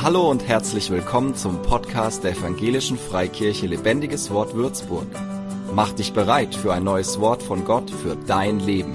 Hallo 0.00 0.30
und 0.30 0.46
herzlich 0.46 0.90
willkommen 0.90 1.34
zum 1.34 1.60
Podcast 1.62 2.22
der 2.22 2.30
Evangelischen 2.30 2.96
Freikirche 2.96 3.66
Lebendiges 3.66 4.30
Wort 4.30 4.54
Würzburg. 4.54 5.08
Mach 5.74 5.92
dich 5.92 6.12
bereit 6.12 6.54
für 6.54 6.72
ein 6.72 6.84
neues 6.84 7.18
Wort 7.18 7.42
von 7.42 7.64
Gott 7.64 7.90
für 7.90 8.14
dein 8.14 8.60
Leben. 8.60 8.94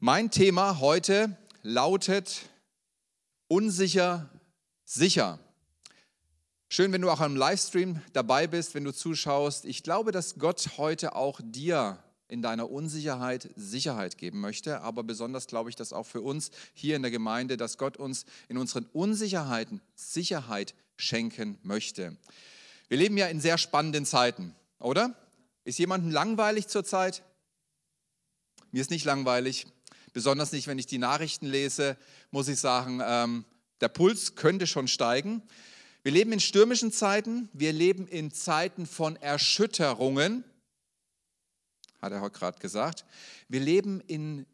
Mein 0.00 0.30
Thema 0.30 0.80
heute 0.80 1.36
lautet 1.62 2.48
unsicher, 3.46 4.30
sicher. 4.84 5.38
Schön, 6.70 6.90
wenn 6.90 7.02
du 7.02 7.10
auch 7.10 7.20
am 7.20 7.36
Livestream 7.36 8.00
dabei 8.14 8.46
bist, 8.46 8.74
wenn 8.74 8.84
du 8.84 8.94
zuschaust. 8.94 9.66
Ich 9.66 9.82
glaube, 9.82 10.12
dass 10.12 10.38
Gott 10.38 10.78
heute 10.78 11.14
auch 11.14 11.42
dir 11.44 11.98
in 12.28 12.42
deiner 12.42 12.70
Unsicherheit 12.70 13.50
Sicherheit 13.56 14.18
geben 14.18 14.40
möchte. 14.40 14.80
Aber 14.80 15.02
besonders 15.02 15.46
glaube 15.46 15.70
ich 15.70 15.76
das 15.76 15.92
auch 15.92 16.06
für 16.06 16.20
uns 16.20 16.50
hier 16.72 16.96
in 16.96 17.02
der 17.02 17.10
Gemeinde, 17.10 17.56
dass 17.56 17.78
Gott 17.78 17.96
uns 17.96 18.24
in 18.48 18.58
unseren 18.58 18.86
Unsicherheiten 18.92 19.80
Sicherheit 19.94 20.74
schenken 20.96 21.58
möchte. 21.62 22.16
Wir 22.88 22.98
leben 22.98 23.16
ja 23.16 23.26
in 23.26 23.40
sehr 23.40 23.58
spannenden 23.58 24.06
Zeiten, 24.06 24.54
oder? 24.78 25.14
Ist 25.64 25.78
jemandem 25.78 26.10
langweilig 26.10 26.68
zurzeit? 26.68 27.22
Mir 28.70 28.80
ist 28.80 28.90
nicht 28.90 29.04
langweilig, 29.04 29.66
besonders 30.12 30.52
nicht, 30.52 30.66
wenn 30.66 30.78
ich 30.78 30.86
die 30.86 30.98
Nachrichten 30.98 31.46
lese, 31.46 31.96
muss 32.30 32.48
ich 32.48 32.58
sagen, 32.58 33.00
ähm, 33.04 33.44
der 33.80 33.88
Puls 33.88 34.34
könnte 34.34 34.66
schon 34.66 34.88
steigen. 34.88 35.42
Wir 36.02 36.12
leben 36.12 36.32
in 36.32 36.40
stürmischen 36.40 36.92
Zeiten, 36.92 37.48
wir 37.52 37.72
leben 37.72 38.06
in 38.06 38.30
Zeiten 38.30 38.86
von 38.86 39.16
Erschütterungen 39.16 40.44
hat 42.04 42.12
er 42.12 42.20
heute 42.20 42.38
gerade 42.38 42.58
gesagt. 42.58 43.04
Wir 43.48 43.60
leben 43.60 44.00
in 44.00 44.46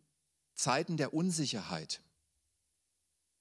Zeiten 0.55 0.97
der 0.97 1.13
Unsicherheit, 1.13 2.01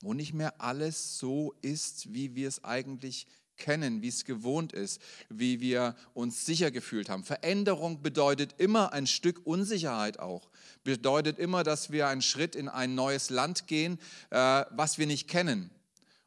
wo 0.01 0.13
nicht 0.13 0.33
mehr 0.33 0.59
alles 0.61 1.19
so 1.19 1.53
ist, 1.61 2.13
wie 2.13 2.35
wir 2.35 2.47
es 2.47 2.63
eigentlich 2.63 3.27
kennen, 3.57 4.01
wie 4.01 4.07
es 4.07 4.25
gewohnt 4.25 4.73
ist, 4.73 5.01
wie 5.29 5.59
wir 5.59 5.95
uns 6.13 6.45
sicher 6.45 6.71
gefühlt 6.71 7.09
haben. 7.09 7.23
Veränderung 7.23 8.01
bedeutet 8.01 8.55
immer 8.57 8.93
ein 8.93 9.05
Stück 9.05 9.45
Unsicherheit 9.45 10.17
auch. 10.17 10.49
Bedeutet 10.83 11.37
immer, 11.37 11.63
dass 11.63 11.91
wir 11.91 12.07
einen 12.07 12.21
Schritt 12.21 12.55
in 12.55 12.69
ein 12.69 12.95
neues 12.95 13.29
Land 13.29 13.67
gehen, 13.67 13.99
äh, 14.31 14.63
was 14.71 14.97
wir 14.97 15.05
nicht 15.05 15.27
kennen. 15.27 15.69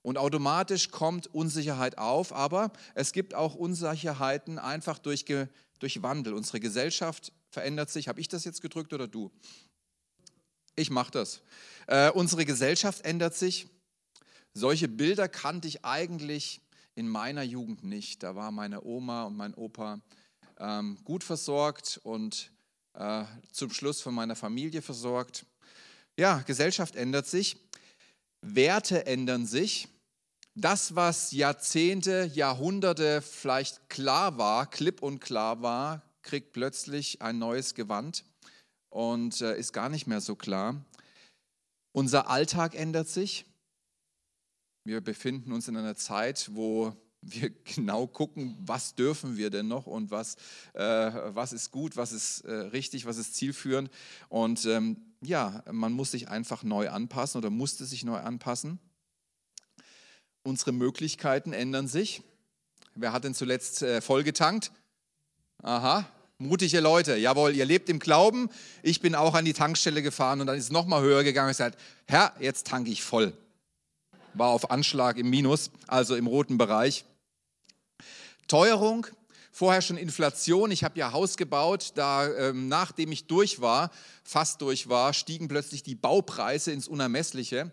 Und 0.03 0.19
automatisch 0.19 0.91
kommt 0.91 1.29
Unsicherheit 1.29 1.97
auf, 1.97 2.33
aber 2.33 2.73
es 2.95 3.13
gibt 3.13 3.35
auch 3.35 3.55
Unsicherheiten 3.55 4.59
einfach 4.59 4.99
durch, 4.99 5.25
durch 5.79 6.03
Wandel. 6.03 6.35
Unsere 6.35 6.61
Gesellschaft 6.61 7.33
verändert 7.53 7.91
sich. 7.91 8.09
Habe 8.09 8.21
ich 8.21 8.29
das 8.29 8.45
jetzt 8.45 8.63
gedrückt 8.63 8.93
oder 8.93 9.07
du? 9.07 9.31
Ich 10.75 10.91
mache 10.91 11.11
das. 11.11 11.43
Äh, 11.87 12.11
unsere 12.11 12.45
Gesellschaft 12.45 13.05
ändert 13.05 13.35
sich. 13.35 13.69
Solche 14.55 14.89
Bilder 14.89 15.29
kannte 15.29 15.69
ich 15.69 15.85
eigentlich 15.85 16.63
in 16.95 17.09
meiner 17.09 17.43
Jugend 17.43 17.85
nicht. 17.85 18.23
Da 18.23 18.35
war 18.35 18.51
meine 18.51 18.83
Oma 18.83 19.25
und 19.25 19.37
mein 19.37 19.55
Opa 19.55 20.01
ähm, 20.59 20.99
gut 21.05 21.25
versorgt 21.25 22.01
und 22.03 22.51
äh, 22.95 23.25
zum 23.53 23.71
Schluss 23.71 24.01
von 24.01 24.15
meiner 24.15 24.37
Familie 24.37 24.83
versorgt. 24.83 25.47
Ja, 26.19 26.39
Gesellschaft 26.47 26.97
ändert 26.97 27.27
sich, 27.27 27.57
Werte 28.43 29.07
ändern 29.07 29.47
sich. 29.47 29.89
Das, 30.55 30.95
was 30.95 31.33
Jahrzehnte, 31.33 32.31
Jahrhunderte 32.35 33.23
vielleicht 33.23 33.89
klar 33.89 34.37
war, 34.37 34.69
klipp 34.69 35.03
und 35.03 35.21
klar 35.21 35.63
war, 35.63 36.03
kriegt 36.23 36.53
plötzlich 36.53 37.23
ein 37.23 37.39
neues 37.39 37.75
Gewand 37.75 38.25
und 38.91 39.41
äh, 39.41 39.59
ist 39.59 39.73
gar 39.73 39.89
nicht 39.89 40.07
mehr 40.07 40.21
so 40.21 40.37
klar. 40.37 40.85
Unser 41.93 42.29
Alltag 42.29 42.75
ändert 42.75 43.09
sich. 43.09 43.45
Wir 44.85 45.01
befinden 45.01 45.53
uns 45.53 45.69
in 45.69 45.77
einer 45.77 45.97
Zeit, 45.97 46.51
wo 46.53 46.97
wir 47.23 47.51
genau 47.65 48.07
gucken, 48.07 48.57
was 48.61 48.95
dürfen 48.95 49.37
wir 49.37 49.51
denn 49.51 49.69
noch 49.69 49.87
und 49.87 50.11
was, 50.11 50.37
äh, 50.75 50.81
was 50.81 51.53
ist 51.53 51.71
gut, 51.71 51.97
was 51.97 52.13
ist 52.13 52.41
äh, 52.41 52.53
richtig, 52.53 53.07
was 53.07 53.17
ist 53.17 53.35
zielführend. 53.35 53.91
Und 54.29 54.65
ähm, 54.67 54.97
ja, 55.21 55.63
man 55.71 55.93
muss 55.93 56.11
sich 56.11 56.29
einfach 56.29 56.63
neu 56.65 56.91
anpassen 56.91 57.39
oder 57.39 57.51
musste 57.51 57.85
sich 57.85 58.05
neu 58.05 58.19
anpassen. 58.19 58.79
Unsere 60.43 60.73
Möglichkeiten 60.73 61.53
ändern 61.53 61.87
sich. 61.87 62.23
Wer 62.95 63.13
hat 63.13 63.25
denn 63.25 63.35
zuletzt 63.35 63.83
äh, 63.83 64.01
vollgetankt? 64.01 64.73
Aha, 65.65 66.05
mutige 66.39 66.81
Leute. 66.81 67.17
Jawohl, 67.17 67.55
ihr 67.55 67.65
lebt 67.65 67.89
im 67.89 68.01
Glauben. 68.01 68.51
Ich 68.83 69.01
bin 69.01 69.15
auch 69.15 69.35
an 69.35 69.45
die 69.45 69.53
Tankstelle 69.53 70.03
gefahren 70.03 70.41
und 70.41 70.49
dann 70.49 70.57
ist 70.57 70.65
es 70.65 70.71
nochmal 70.73 71.03
höher 71.03 71.23
gegangen. 71.23 71.51
Ich 71.51 71.57
gesagt, 71.59 71.79
Herr, 72.09 72.33
jetzt 72.41 72.67
tanke 72.67 72.91
ich 72.91 73.05
voll. 73.05 73.33
War 74.35 74.49
auf 74.49 74.73
Anschlag 74.73 75.19
im 75.19 75.31
Minus, 75.31 75.71
also 75.87 76.17
im 76.17 76.27
roten 76.27 76.59
Bereich. 76.59 77.05
Teuerung, 78.49 79.07
vorher 79.53 79.83
schon 79.83 79.97
Inflation. 79.97 80.73
Ich 80.73 80.83
habe 80.83 80.99
ja 80.99 81.13
Haus 81.13 81.37
gebaut, 81.37 81.93
da 81.95 82.29
ähm, 82.29 82.67
nachdem 82.67 83.13
ich 83.13 83.29
durch 83.29 83.61
war, 83.61 83.93
fast 84.25 84.61
durch 84.63 84.89
war, 84.89 85.13
stiegen 85.13 85.47
plötzlich 85.47 85.85
die 85.85 85.95
Baupreise 85.95 86.73
ins 86.73 86.89
Unermessliche. 86.89 87.71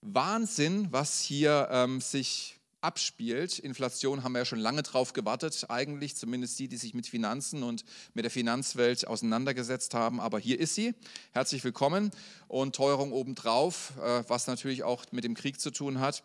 Wahnsinn, 0.00 0.88
was 0.90 1.20
hier 1.20 1.68
ähm, 1.70 2.00
sich 2.00 2.59
abspielt. 2.80 3.58
Inflation 3.58 4.22
haben 4.22 4.32
wir 4.32 4.40
ja 4.40 4.44
schon 4.44 4.58
lange 4.58 4.82
drauf 4.82 5.12
gewartet, 5.12 5.66
eigentlich, 5.68 6.16
zumindest 6.16 6.58
die, 6.58 6.68
die 6.68 6.76
sich 6.76 6.94
mit 6.94 7.06
Finanzen 7.06 7.62
und 7.62 7.84
mit 8.14 8.24
der 8.24 8.30
Finanzwelt 8.30 9.06
auseinandergesetzt 9.06 9.94
haben. 9.94 10.20
Aber 10.20 10.38
hier 10.38 10.58
ist 10.58 10.74
sie. 10.74 10.94
Herzlich 11.32 11.62
willkommen. 11.64 12.10
Und 12.48 12.74
Teuerung 12.74 13.12
obendrauf, 13.12 13.92
äh, 13.98 14.24
was 14.28 14.46
natürlich 14.46 14.82
auch 14.82 15.04
mit 15.12 15.24
dem 15.24 15.34
Krieg 15.34 15.60
zu 15.60 15.70
tun 15.70 16.00
hat. 16.00 16.22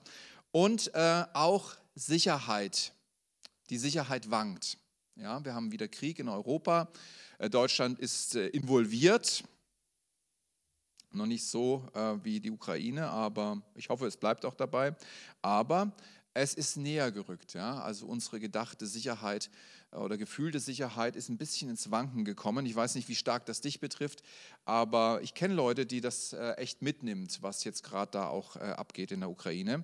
Und 0.52 0.94
äh, 0.94 1.26
auch 1.34 1.76
Sicherheit. 1.96 2.94
Die 3.70 3.78
Sicherheit 3.78 4.32
wankt. 4.32 4.78
Ja, 5.16 5.44
wir 5.44 5.54
haben 5.54 5.72
wieder 5.72 5.88
Krieg 5.88 6.20
in 6.20 6.30
Europa. 6.30 6.90
Äh, 7.38 7.50
Deutschland 7.50 8.00
ist 8.00 8.36
involviert. 8.36 9.44
Noch 11.12 11.26
nicht 11.26 11.48
so 11.48 11.88
äh, 11.94 12.16
wie 12.24 12.42
die 12.42 12.52
Ukraine, 12.52 13.08
aber 13.10 13.62
ich 13.76 13.88
hoffe, 13.88 14.06
es 14.06 14.18
bleibt 14.18 14.44
auch 14.44 14.54
dabei. 14.54 14.96
Aber 15.42 15.94
es 16.36 16.54
ist 16.54 16.76
näher 16.76 17.12
gerückt. 17.12 17.54
Ja? 17.54 17.82
Also 17.82 18.06
unsere 18.06 18.40
gedachte 18.40 18.86
Sicherheit 18.86 19.50
äh, 19.92 19.96
oder 19.96 20.18
gefühlte 20.18 20.60
Sicherheit 20.60 21.16
ist 21.16 21.30
ein 21.30 21.38
bisschen 21.38 21.70
ins 21.70 21.90
Wanken 21.90 22.26
gekommen. 22.26 22.66
Ich 22.66 22.76
weiß 22.76 22.94
nicht, 22.96 23.08
wie 23.10 23.16
stark 23.16 23.46
das 23.48 23.62
dich 23.62 23.80
betrifft, 23.80 24.22
aber 24.66 25.22
ich 25.24 25.34
kenne 25.34 25.56
Leute, 25.56 25.86
die 25.86 26.02
das 26.02 26.34
äh, 26.34 26.52
echt 26.54 26.82
mitnimmt, 26.82 27.42
was 27.42 27.64
jetzt 27.64 27.84
gerade 27.84 28.12
da 28.12 28.28
auch 28.28 28.58
äh, 28.58 28.60
abgeht 28.60 29.12
in 29.12 29.22
der 29.22 29.30
Ukraine. 29.30 29.84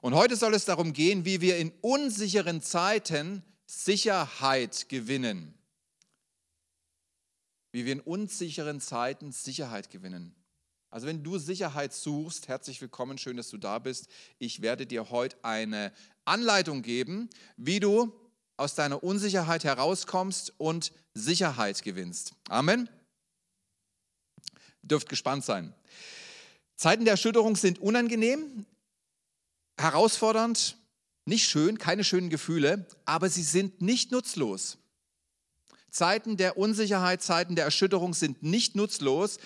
Und 0.00 0.14
heute 0.14 0.36
soll 0.36 0.54
es 0.54 0.64
darum 0.64 0.94
gehen, 0.94 1.24
wie 1.24 1.40
wir 1.42 1.58
in 1.58 1.72
unsicheren 1.82 2.62
Zeiten 2.62 3.42
Sicherheit 3.66 4.88
gewinnen. 4.88 5.54
Wie 7.72 7.84
wir 7.84 7.92
in 7.92 8.00
unsicheren 8.00 8.80
Zeiten 8.80 9.32
Sicherheit 9.32 9.90
gewinnen. 9.90 10.34
Also 10.90 11.06
wenn 11.06 11.22
du 11.22 11.38
Sicherheit 11.38 11.92
suchst, 11.92 12.48
herzlich 12.48 12.80
willkommen, 12.80 13.16
schön, 13.16 13.36
dass 13.36 13.48
du 13.48 13.58
da 13.58 13.78
bist. 13.78 14.08
Ich 14.40 14.60
werde 14.60 14.86
dir 14.86 15.10
heute 15.10 15.36
eine 15.42 15.92
Anleitung 16.24 16.82
geben, 16.82 17.30
wie 17.56 17.78
du 17.78 18.12
aus 18.56 18.74
deiner 18.74 19.04
Unsicherheit 19.04 19.62
herauskommst 19.62 20.52
und 20.58 20.92
Sicherheit 21.14 21.82
gewinnst. 21.82 22.32
Amen. 22.48 22.88
Dürft 24.82 25.08
gespannt 25.08 25.44
sein. 25.44 25.72
Zeiten 26.74 27.04
der 27.04 27.12
Erschütterung 27.12 27.54
sind 27.54 27.78
unangenehm, 27.78 28.66
herausfordernd, 29.78 30.76
nicht 31.24 31.48
schön, 31.48 31.78
keine 31.78 32.02
schönen 32.02 32.30
Gefühle, 32.30 32.86
aber 33.04 33.30
sie 33.30 33.44
sind 33.44 33.80
nicht 33.80 34.10
nutzlos. 34.10 34.78
Zeiten 35.90 36.36
der 36.36 36.56
Unsicherheit, 36.56 37.22
Zeiten 37.22 37.56
der 37.56 37.64
Erschütterung 37.64 38.14
sind 38.14 38.42
nicht 38.42 38.76
nutzlos. 38.76 39.38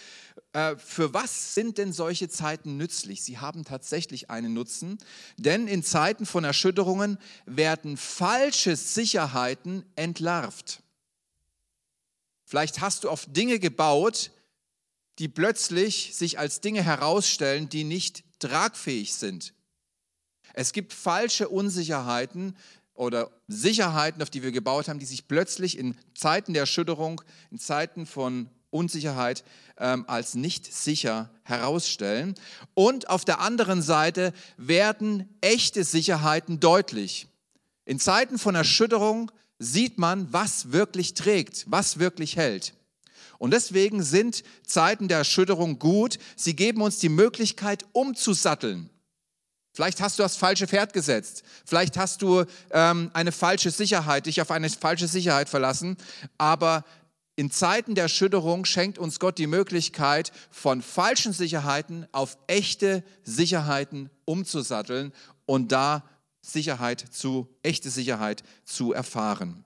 Äh, 0.54 0.76
für 0.76 1.12
was 1.12 1.54
sind 1.54 1.78
denn 1.78 1.92
solche 1.92 2.28
Zeiten 2.28 2.76
nützlich? 2.76 3.22
Sie 3.22 3.38
haben 3.38 3.64
tatsächlich 3.64 4.30
einen 4.30 4.54
Nutzen, 4.54 4.98
denn 5.36 5.66
in 5.66 5.82
Zeiten 5.82 6.24
von 6.24 6.44
Erschütterungen 6.44 7.18
werden 7.44 7.96
falsche 7.96 8.76
Sicherheiten 8.76 9.84
entlarvt. 9.96 10.82
Vielleicht 12.44 12.80
hast 12.80 13.04
du 13.04 13.10
auf 13.10 13.26
Dinge 13.26 13.58
gebaut, 13.58 14.30
die 15.18 15.28
plötzlich 15.28 16.14
sich 16.14 16.38
als 16.38 16.60
Dinge 16.60 16.82
herausstellen, 16.82 17.68
die 17.68 17.84
nicht 17.84 18.22
tragfähig 18.38 19.14
sind. 19.14 19.54
Es 20.52 20.72
gibt 20.72 20.92
falsche 20.92 21.48
Unsicherheiten, 21.48 22.56
oder 22.94 23.32
Sicherheiten, 23.48 24.22
auf 24.22 24.30
die 24.30 24.42
wir 24.42 24.52
gebaut 24.52 24.88
haben, 24.88 25.00
die 25.00 25.04
sich 25.04 25.26
plötzlich 25.26 25.76
in 25.76 25.96
Zeiten 26.14 26.52
der 26.52 26.62
Erschütterung, 26.62 27.20
in 27.50 27.58
Zeiten 27.58 28.06
von 28.06 28.48
Unsicherheit 28.74 29.44
ähm, 29.78 30.04
als 30.08 30.34
nicht 30.34 30.72
sicher 30.72 31.30
herausstellen. 31.44 32.34
Und 32.74 33.08
auf 33.08 33.24
der 33.24 33.40
anderen 33.40 33.80
Seite 33.82 34.32
werden 34.56 35.28
echte 35.40 35.84
Sicherheiten 35.84 36.60
deutlich. 36.60 37.28
In 37.84 38.00
Zeiten 38.00 38.38
von 38.38 38.54
Erschütterung 38.54 39.30
sieht 39.58 39.98
man, 39.98 40.32
was 40.32 40.72
wirklich 40.72 41.14
trägt, 41.14 41.64
was 41.68 41.98
wirklich 41.98 42.36
hält. 42.36 42.74
Und 43.38 43.52
deswegen 43.52 44.02
sind 44.02 44.42
Zeiten 44.66 45.08
der 45.08 45.18
Erschütterung 45.18 45.78
gut. 45.78 46.18
Sie 46.36 46.56
geben 46.56 46.82
uns 46.82 46.98
die 46.98 47.08
Möglichkeit, 47.08 47.84
umzusatteln. 47.92 48.90
Vielleicht 49.72 50.00
hast 50.00 50.18
du 50.18 50.22
das 50.22 50.36
falsche 50.36 50.68
Pferd 50.68 50.92
gesetzt. 50.92 51.42
Vielleicht 51.64 51.96
hast 51.98 52.22
du 52.22 52.44
ähm, 52.70 53.10
eine 53.12 53.32
falsche 53.32 53.72
Sicherheit, 53.72 54.26
dich 54.26 54.40
auf 54.40 54.52
eine 54.52 54.70
falsche 54.70 55.08
Sicherheit 55.08 55.48
verlassen. 55.48 55.96
Aber 56.38 56.84
in 57.36 57.50
Zeiten 57.50 57.94
der 57.94 58.04
Erschütterung 58.04 58.64
schenkt 58.64 58.98
uns 58.98 59.18
Gott 59.18 59.38
die 59.38 59.46
Möglichkeit, 59.46 60.32
von 60.50 60.82
falschen 60.82 61.32
Sicherheiten 61.32 62.06
auf 62.12 62.36
echte 62.46 63.02
Sicherheiten 63.22 64.10
umzusatteln 64.24 65.12
und 65.46 65.72
da 65.72 66.08
Sicherheit 66.40 67.00
zu, 67.00 67.48
echte 67.62 67.90
Sicherheit 67.90 68.42
zu 68.64 68.92
erfahren 68.92 69.64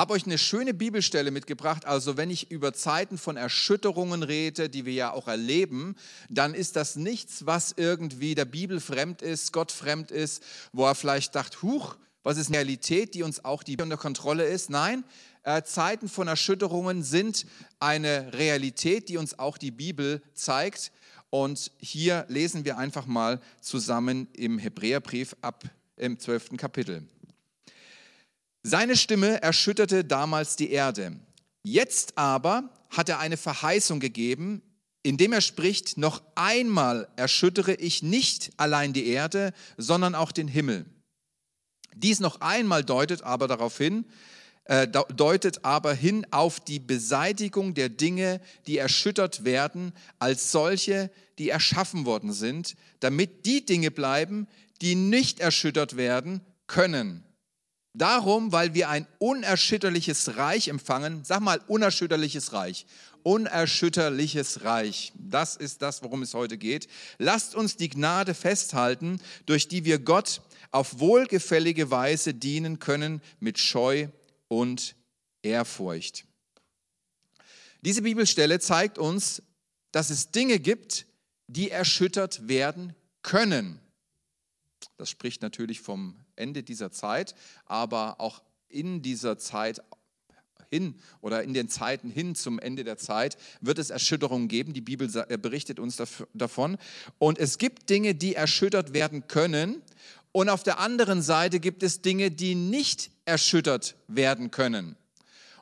habe 0.00 0.12
euch 0.12 0.24
eine 0.24 0.38
schöne 0.38 0.72
Bibelstelle 0.72 1.30
mitgebracht. 1.30 1.84
Also 1.84 2.16
wenn 2.16 2.30
ich 2.30 2.50
über 2.50 2.72
Zeiten 2.72 3.18
von 3.18 3.36
Erschütterungen 3.36 4.22
rede, 4.22 4.68
die 4.68 4.86
wir 4.86 4.92
ja 4.92 5.12
auch 5.12 5.28
erleben, 5.28 5.96
dann 6.28 6.54
ist 6.54 6.76
das 6.76 6.96
nichts, 6.96 7.44
was 7.44 7.74
irgendwie 7.76 8.34
der 8.34 8.44
Bibel 8.44 8.80
fremd 8.80 9.20
ist, 9.20 9.52
Gott 9.52 9.72
fremd 9.72 10.10
ist, 10.10 10.42
wo 10.72 10.86
er 10.86 10.94
vielleicht 10.94 11.34
dacht, 11.34 11.62
huch, 11.62 11.96
was 12.22 12.36
ist 12.36 12.48
eine 12.48 12.58
Realität, 12.58 13.14
die 13.14 13.22
uns 13.22 13.44
auch 13.44 13.62
die 13.62 13.76
unter 13.80 13.96
Kontrolle 13.96 14.44
ist. 14.44 14.70
Nein, 14.70 15.04
äh, 15.42 15.62
Zeiten 15.62 16.08
von 16.08 16.28
Erschütterungen 16.28 17.02
sind 17.02 17.46
eine 17.78 18.32
Realität, 18.34 19.08
die 19.08 19.16
uns 19.16 19.38
auch 19.38 19.56
die 19.56 19.70
Bibel 19.70 20.22
zeigt. 20.34 20.92
Und 21.30 21.70
hier 21.78 22.26
lesen 22.28 22.64
wir 22.64 22.76
einfach 22.76 23.06
mal 23.06 23.40
zusammen 23.60 24.28
im 24.34 24.58
Hebräerbrief 24.58 25.34
ab 25.40 25.64
im 25.96 26.18
12. 26.18 26.56
Kapitel. 26.56 27.06
Seine 28.62 28.96
Stimme 28.96 29.40
erschütterte 29.40 30.04
damals 30.04 30.56
die 30.56 30.70
Erde. 30.70 31.18
Jetzt 31.62 32.18
aber 32.18 32.70
hat 32.90 33.08
er 33.08 33.18
eine 33.20 33.36
Verheißung 33.36 34.00
gegeben, 34.00 34.62
indem 35.02 35.32
er 35.32 35.40
spricht, 35.40 35.96
noch 35.96 36.22
einmal 36.34 37.08
erschüttere 37.16 37.74
ich 37.74 38.02
nicht 38.02 38.50
allein 38.58 38.92
die 38.92 39.06
Erde, 39.06 39.54
sondern 39.78 40.14
auch 40.14 40.32
den 40.32 40.48
Himmel. 40.48 40.84
Dies 42.02 42.20
noch 42.20 42.40
einmal 42.40 42.84
deutet 42.84 43.22
aber 43.22 43.46
darauf 43.48 43.76
hin, 43.76 44.04
äh, 44.64 44.86
deutet 44.86 45.64
aber 45.64 45.94
hin 45.94 46.26
auf 46.30 46.60
die 46.60 46.78
Beseitigung 46.78 47.74
der 47.74 47.88
Dinge, 47.88 48.40
die 48.66 48.78
erschüttert 48.78 49.44
werden, 49.44 49.92
als 50.18 50.52
solche, 50.52 51.10
die 51.38 51.48
erschaffen 51.48 52.06
worden 52.06 52.32
sind, 52.32 52.76
damit 53.00 53.46
die 53.46 53.64
Dinge 53.64 53.90
bleiben, 53.90 54.46
die 54.80 54.94
nicht 54.94 55.40
erschüttert 55.40 55.96
werden 55.96 56.40
können. 56.66 57.24
Darum, 57.92 58.52
weil 58.52 58.72
wir 58.72 58.88
ein 58.88 59.06
unerschütterliches 59.18 60.36
Reich 60.36 60.68
empfangen. 60.68 61.24
Sag 61.24 61.40
mal, 61.40 61.60
unerschütterliches 61.66 62.52
Reich. 62.52 62.86
Unerschütterliches 63.24 64.62
Reich. 64.62 65.12
Das 65.16 65.56
ist 65.56 65.82
das, 65.82 66.02
worum 66.04 66.22
es 66.22 66.32
heute 66.32 66.56
geht. 66.56 66.86
Lasst 67.18 67.56
uns 67.56 67.76
die 67.76 67.88
Gnade 67.88 68.34
festhalten, 68.34 69.20
durch 69.46 69.66
die 69.66 69.84
wir 69.84 69.98
Gott 69.98 70.40
auf 70.70 70.98
wohlgefällige 71.00 71.90
Weise 71.90 72.34
dienen 72.34 72.78
können 72.78 73.22
mit 73.40 73.58
Scheu 73.58 74.08
und 74.48 74.94
Ehrfurcht. 75.42 76.24
Diese 77.82 78.02
Bibelstelle 78.02 78.60
zeigt 78.60 78.98
uns, 78.98 79.42
dass 79.92 80.10
es 80.10 80.30
Dinge 80.30 80.58
gibt, 80.58 81.06
die 81.46 81.70
erschüttert 81.70 82.46
werden 82.46 82.94
können. 83.22 83.80
Das 84.96 85.10
spricht 85.10 85.42
natürlich 85.42 85.80
vom 85.80 86.16
Ende 86.36 86.62
dieser 86.62 86.90
Zeit, 86.90 87.34
aber 87.64 88.20
auch 88.20 88.42
in 88.68 89.02
dieser 89.02 89.38
Zeit 89.38 89.82
hin 90.70 90.94
oder 91.20 91.42
in 91.42 91.52
den 91.52 91.68
Zeiten 91.68 92.10
hin 92.10 92.34
zum 92.34 92.58
Ende 92.58 92.84
der 92.84 92.96
Zeit 92.96 93.36
wird 93.60 93.78
es 93.78 93.90
Erschütterungen 93.90 94.48
geben. 94.48 94.72
Die 94.72 94.80
Bibel 94.80 95.10
äh, 95.28 95.36
berichtet 95.36 95.80
uns 95.80 96.00
davon. 96.32 96.78
Und 97.18 97.38
es 97.38 97.58
gibt 97.58 97.90
Dinge, 97.90 98.14
die 98.14 98.34
erschüttert 98.34 98.92
werden 98.92 99.26
können. 99.26 99.82
Und 100.32 100.48
auf 100.48 100.62
der 100.62 100.78
anderen 100.78 101.22
Seite 101.22 101.60
gibt 101.60 101.82
es 101.82 102.02
Dinge, 102.02 102.30
die 102.30 102.54
nicht 102.54 103.10
erschüttert 103.24 103.96
werden 104.06 104.50
können. 104.50 104.96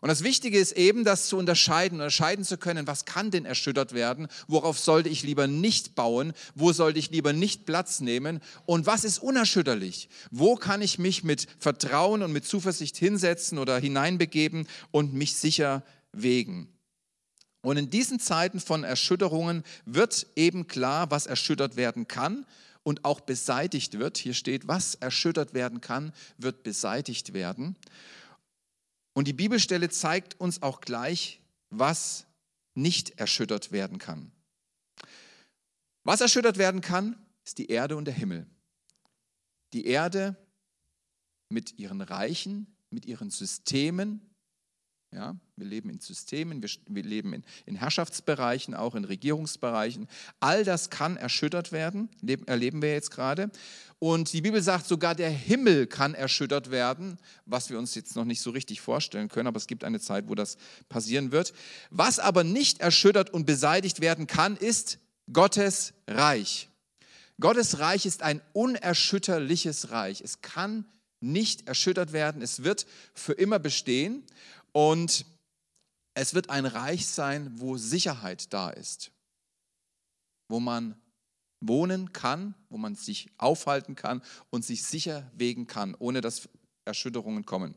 Und 0.00 0.08
das 0.08 0.22
Wichtige 0.22 0.58
ist 0.58 0.72
eben, 0.72 1.04
das 1.04 1.26
zu 1.26 1.36
unterscheiden, 1.36 1.98
unterscheiden 1.98 2.44
zu 2.44 2.56
können, 2.56 2.86
was 2.86 3.04
kann 3.04 3.30
denn 3.30 3.44
erschüttert 3.44 3.94
werden, 3.94 4.28
worauf 4.46 4.78
sollte 4.78 5.08
ich 5.08 5.24
lieber 5.24 5.48
nicht 5.48 5.96
bauen, 5.96 6.32
wo 6.54 6.72
sollte 6.72 7.00
ich 7.00 7.10
lieber 7.10 7.32
nicht 7.32 7.66
Platz 7.66 8.00
nehmen? 8.00 8.40
Und 8.64 8.86
was 8.86 9.02
ist 9.02 9.18
unerschütterlich, 9.18 10.08
wo 10.30 10.54
kann 10.54 10.82
ich 10.82 10.98
mich 10.98 11.24
mit 11.24 11.48
Vertrauen 11.58 12.22
und 12.22 12.32
mit 12.32 12.44
Zuversicht 12.44 12.96
hinsetzen 12.96 13.58
oder 13.58 13.78
hineinbegeben 13.78 14.68
und 14.92 15.14
mich 15.14 15.34
sicher 15.34 15.82
wegen. 16.12 16.68
Und 17.62 17.76
in 17.76 17.90
diesen 17.90 18.20
Zeiten 18.20 18.60
von 18.60 18.84
Erschütterungen 18.84 19.64
wird 19.84 20.28
eben 20.36 20.68
klar, 20.68 21.10
was 21.10 21.26
erschüttert 21.26 21.74
werden 21.74 22.06
kann 22.06 22.46
und 22.88 23.04
auch 23.04 23.20
beseitigt 23.20 23.98
wird. 23.98 24.16
Hier 24.16 24.32
steht, 24.32 24.66
was 24.66 24.94
erschüttert 24.94 25.52
werden 25.52 25.82
kann, 25.82 26.10
wird 26.38 26.62
beseitigt 26.62 27.34
werden. 27.34 27.76
Und 29.12 29.28
die 29.28 29.34
Bibelstelle 29.34 29.90
zeigt 29.90 30.40
uns 30.40 30.62
auch 30.62 30.80
gleich, 30.80 31.42
was 31.68 32.24
nicht 32.74 33.20
erschüttert 33.20 33.72
werden 33.72 33.98
kann. 33.98 34.32
Was 36.02 36.22
erschüttert 36.22 36.56
werden 36.56 36.80
kann, 36.80 37.22
ist 37.44 37.58
die 37.58 37.66
Erde 37.66 37.94
und 37.94 38.06
der 38.06 38.14
Himmel. 38.14 38.46
Die 39.74 39.84
Erde 39.84 40.34
mit 41.50 41.78
ihren 41.78 42.00
Reichen, 42.00 42.74
mit 42.88 43.04
ihren 43.04 43.28
Systemen, 43.28 44.22
ja, 45.12 45.36
wir 45.56 45.66
leben 45.66 45.88
in 45.88 46.00
Systemen, 46.00 46.62
wir, 46.62 46.68
wir 46.86 47.02
leben 47.02 47.32
in, 47.32 47.44
in, 47.64 47.76
Herrschaftsbereichen, 47.76 48.74
auch 48.74 48.94
in 48.94 49.04
Regierungsbereichen. 49.04 50.06
All 50.38 50.64
das 50.64 50.90
kann 50.90 51.16
erschüttert 51.16 51.72
werden, 51.72 52.10
leben, 52.20 52.46
erleben 52.46 52.82
wir 52.82 52.92
jetzt 52.92 53.10
gerade. 53.10 53.50
Und 53.98 54.32
die 54.32 54.42
Bibel 54.42 54.62
sagt, 54.62 54.86
sogar 54.86 55.14
der 55.14 55.30
Himmel 55.30 55.86
kann 55.86 56.14
erschüttert 56.14 56.70
werden, 56.70 57.18
was 57.46 57.70
wir 57.70 57.78
uns 57.78 57.94
jetzt 57.94 58.16
noch 58.16 58.26
nicht 58.26 58.42
so 58.42 58.50
richtig 58.50 58.80
vorstellen 58.80 59.28
können, 59.28 59.46
aber 59.46 59.56
es 59.56 59.66
gibt 59.66 59.82
eine 59.82 59.98
Zeit, 59.98 60.28
wo 60.28 60.34
das 60.34 60.58
passieren 60.88 61.32
wird. 61.32 61.54
Was 61.90 62.18
aber 62.18 62.44
nicht 62.44 62.80
erschüttert 62.80 63.30
und 63.30 63.46
beseitigt 63.46 64.00
werden 64.00 64.26
kann, 64.26 64.56
ist 64.56 64.98
Gottes 65.32 65.94
Reich. 66.06 66.68
Gottes 67.40 67.78
Reich 67.78 68.04
ist 68.04 68.22
ein 68.22 68.42
unerschütterliches 68.52 69.90
Reich. 69.90 70.20
Es 70.20 70.42
kann 70.42 70.84
nicht 71.20 71.66
erschüttert 71.66 72.12
werden, 72.12 72.42
es 72.42 72.62
wird 72.62 72.86
für 73.14 73.32
immer 73.32 73.58
bestehen. 73.58 74.24
Und 74.78 75.26
es 76.14 76.34
wird 76.34 76.50
ein 76.50 76.64
Reich 76.64 77.08
sein, 77.08 77.50
wo 77.56 77.76
Sicherheit 77.76 78.52
da 78.52 78.70
ist, 78.70 79.10
wo 80.48 80.60
man 80.60 80.94
wohnen 81.60 82.12
kann, 82.12 82.54
wo 82.68 82.78
man 82.78 82.94
sich 82.94 83.28
aufhalten 83.38 83.96
kann 83.96 84.22
und 84.50 84.64
sich 84.64 84.84
sicher 84.84 85.28
wegen 85.34 85.66
kann, 85.66 85.96
ohne 85.98 86.20
dass 86.20 86.48
Erschütterungen 86.84 87.44
kommen. 87.44 87.74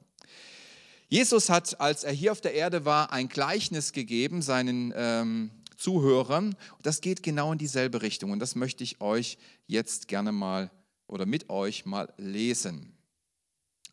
Jesus 1.07 1.49
hat, 1.49 1.81
als 1.81 2.03
er 2.03 2.13
hier 2.13 2.33
auf 2.33 2.41
der 2.41 2.53
Erde 2.53 2.85
war, 2.85 3.11
ein 3.11 3.29
Gleichnis 3.29 3.93
gegeben 3.93 4.43
seinen 4.43 4.93
ähm, 4.95 5.49
Zuhörern. 5.77 6.55
Das 6.83 7.01
geht 7.01 7.23
genau 7.23 7.51
in 7.51 7.57
dieselbe 7.57 8.03
Richtung 8.03 8.29
und 8.29 8.37
das 8.37 8.53
möchte 8.53 8.83
ich 8.83 9.01
euch 9.01 9.39
jetzt 9.65 10.07
gerne 10.07 10.31
mal 10.31 10.69
oder 11.07 11.25
mit 11.25 11.49
euch 11.49 11.83
mal 11.87 12.13
lesen. 12.17 12.95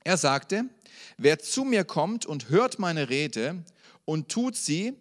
Er 0.09 0.17
sagte, 0.17 0.65
wer 1.19 1.39
zu 1.39 1.65
mir 1.65 1.85
kommt 1.85 2.25
und 2.25 2.49
hört 2.49 2.79
meine 2.79 3.11
Rede 3.11 3.63
und 4.07 4.31
tut 4.31 4.57
sie, 4.57 4.95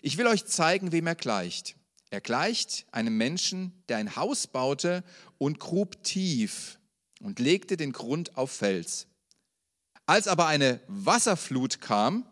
ich 0.00 0.16
will 0.16 0.26
euch 0.26 0.46
zeigen, 0.46 0.92
wem 0.92 1.06
er 1.06 1.14
gleicht. 1.14 1.76
Er 2.08 2.22
gleicht 2.22 2.86
einem 2.90 3.18
Menschen, 3.18 3.74
der 3.90 3.98
ein 3.98 4.16
Haus 4.16 4.46
baute 4.46 5.04
und 5.36 5.60
grub 5.60 6.02
tief 6.02 6.78
und 7.20 7.38
legte 7.38 7.76
den 7.76 7.92
Grund 7.92 8.38
auf 8.38 8.50
Fels. 8.50 9.08
Als 10.06 10.26
aber 10.26 10.46
eine 10.46 10.80
Wasserflut 10.86 11.82
kam, 11.82 12.26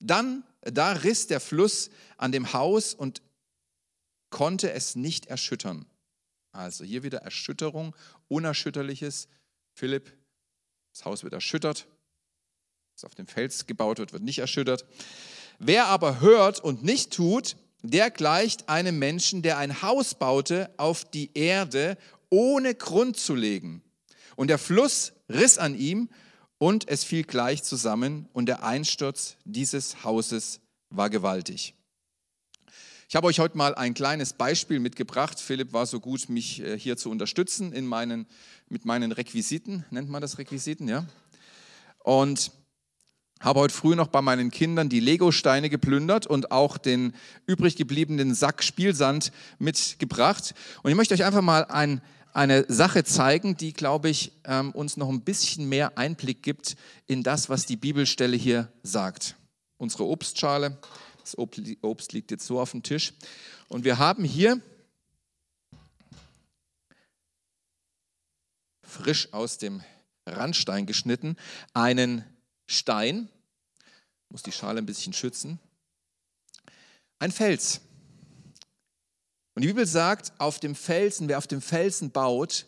dann 0.00 0.44
da 0.60 0.92
riss 0.92 1.28
der 1.28 1.40
Fluss 1.40 1.88
an 2.18 2.30
dem 2.30 2.52
Haus 2.52 2.92
und 2.92 3.22
konnte 4.28 4.70
es 4.72 4.96
nicht 4.96 5.28
erschüttern. 5.28 5.86
Also 6.52 6.84
hier 6.84 7.04
wieder 7.04 7.22
Erschütterung, 7.22 7.96
Unerschütterliches. 8.28 9.28
Philipp 9.72 10.12
das 10.94 11.04
Haus 11.04 11.24
wird 11.24 11.32
erschüttert. 11.32 11.88
Was 12.94 13.04
auf 13.04 13.16
dem 13.16 13.26
Fels 13.26 13.66
gebaut 13.66 13.98
wird, 13.98 14.12
wird 14.12 14.22
nicht 14.22 14.38
erschüttert. 14.38 14.84
Wer 15.58 15.86
aber 15.86 16.20
hört 16.20 16.60
und 16.60 16.84
nicht 16.84 17.12
tut, 17.12 17.56
der 17.82 18.10
gleicht 18.10 18.68
einem 18.68 18.98
Menschen, 18.98 19.42
der 19.42 19.58
ein 19.58 19.82
Haus 19.82 20.14
baute 20.14 20.70
auf 20.76 21.04
die 21.04 21.30
Erde, 21.34 21.98
ohne 22.30 22.76
Grund 22.76 23.16
zu 23.16 23.34
legen. 23.34 23.82
Und 24.36 24.48
der 24.48 24.58
Fluss 24.58 25.12
riss 25.28 25.58
an 25.58 25.76
ihm 25.76 26.08
und 26.58 26.88
es 26.88 27.02
fiel 27.02 27.24
gleich 27.24 27.64
zusammen 27.64 28.28
und 28.32 28.46
der 28.46 28.62
Einsturz 28.62 29.36
dieses 29.44 30.04
Hauses 30.04 30.60
war 30.90 31.10
gewaltig. 31.10 31.74
Ich 33.14 33.16
habe 33.16 33.28
euch 33.28 33.38
heute 33.38 33.56
mal 33.56 33.76
ein 33.76 33.94
kleines 33.94 34.32
Beispiel 34.32 34.80
mitgebracht. 34.80 35.38
Philipp 35.38 35.72
war 35.72 35.86
so 35.86 36.00
gut, 36.00 36.28
mich 36.28 36.60
äh, 36.60 36.76
hier 36.76 36.96
zu 36.96 37.10
unterstützen 37.12 37.72
in 37.72 37.86
meinen, 37.86 38.26
mit 38.68 38.86
meinen 38.86 39.12
Requisiten, 39.12 39.84
nennt 39.90 40.10
man 40.10 40.20
das 40.20 40.38
Requisiten, 40.38 40.88
ja? 40.88 41.06
Und 42.00 42.50
habe 43.38 43.60
heute 43.60 43.72
früh 43.72 43.94
noch 43.94 44.08
bei 44.08 44.20
meinen 44.20 44.50
Kindern 44.50 44.88
die 44.88 44.98
Lego-Steine 44.98 45.70
geplündert 45.70 46.26
und 46.26 46.50
auch 46.50 46.76
den 46.76 47.14
übrig 47.46 47.76
gebliebenen 47.76 48.34
Sack 48.34 48.64
Spielsand 48.64 49.30
mitgebracht. 49.60 50.52
Und 50.82 50.90
ich 50.90 50.96
möchte 50.96 51.14
euch 51.14 51.24
einfach 51.24 51.40
mal 51.40 51.66
ein, 51.66 52.02
eine 52.32 52.64
Sache 52.66 53.04
zeigen, 53.04 53.56
die, 53.56 53.74
glaube 53.74 54.08
ich, 54.08 54.32
ähm, 54.44 54.72
uns 54.72 54.96
noch 54.96 55.08
ein 55.08 55.20
bisschen 55.20 55.68
mehr 55.68 55.96
Einblick 55.98 56.42
gibt 56.42 56.74
in 57.06 57.22
das, 57.22 57.48
was 57.48 57.64
die 57.64 57.76
Bibelstelle 57.76 58.36
hier 58.36 58.72
sagt. 58.82 59.36
Unsere 59.76 60.04
Obstschale, 60.04 60.78
das 61.24 61.38
Obst 61.38 62.12
liegt 62.12 62.30
jetzt 62.30 62.46
so 62.46 62.60
auf 62.60 62.72
dem 62.72 62.82
Tisch. 62.82 63.14
Und 63.68 63.84
wir 63.84 63.98
haben 63.98 64.24
hier 64.24 64.60
frisch 68.82 69.32
aus 69.32 69.58
dem 69.58 69.82
Randstein 70.26 70.86
geschnitten 70.86 71.36
einen 71.72 72.24
Stein, 72.66 73.28
muss 74.28 74.42
die 74.42 74.52
Schale 74.52 74.78
ein 74.78 74.86
bisschen 74.86 75.12
schützen, 75.12 75.58
ein 77.18 77.32
Fels. 77.32 77.80
Und 79.54 79.62
die 79.62 79.68
Bibel 79.68 79.86
sagt, 79.86 80.32
auf 80.38 80.60
dem 80.60 80.74
Felsen, 80.74 81.28
wer 81.28 81.38
auf 81.38 81.46
dem 81.46 81.62
Felsen 81.62 82.10
baut, 82.10 82.66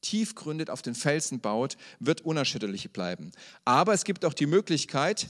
tief 0.00 0.34
gründet, 0.34 0.70
auf 0.70 0.82
den 0.82 0.94
Felsen 0.94 1.40
baut, 1.40 1.76
wird 1.98 2.22
unerschütterlich 2.22 2.92
bleiben. 2.92 3.32
Aber 3.64 3.92
es 3.92 4.04
gibt 4.04 4.24
auch 4.24 4.34
die 4.34 4.46
Möglichkeit, 4.46 5.28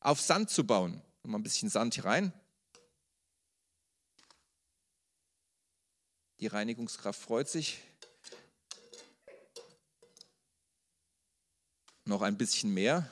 auf 0.00 0.20
Sand 0.20 0.50
zu 0.50 0.64
bauen. 0.64 1.02
Mal 1.26 1.38
ein 1.38 1.42
bisschen 1.42 1.70
Sand 1.70 1.94
hier 1.94 2.04
rein. 2.04 2.32
Die 6.38 6.46
Reinigungskraft 6.48 7.18
freut 7.18 7.48
sich. 7.48 7.78
Noch 12.04 12.20
ein 12.20 12.36
bisschen 12.36 12.74
mehr. 12.74 13.10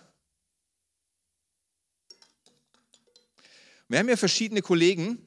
Wir 3.89 3.99
haben 3.99 4.11
ja 4.11 4.17
verschiedene 4.19 4.61
Kollegen, 4.61 5.19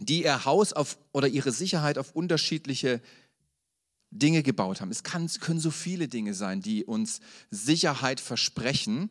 die 0.00 0.24
ihr 0.24 0.44
Haus 0.44 0.72
auf, 0.72 0.98
oder 1.12 1.28
ihre 1.28 1.52
Sicherheit 1.52 1.96
auf 1.96 2.10
unterschiedliche 2.10 3.00
Dinge 4.10 4.42
gebaut 4.42 4.80
haben. 4.80 4.90
Es 4.90 5.04
kann, 5.04 5.28
können 5.28 5.60
so 5.60 5.70
viele 5.70 6.08
Dinge 6.08 6.34
sein, 6.34 6.60
die 6.60 6.84
uns 6.84 7.20
Sicherheit 7.50 8.20
versprechen 8.20 9.10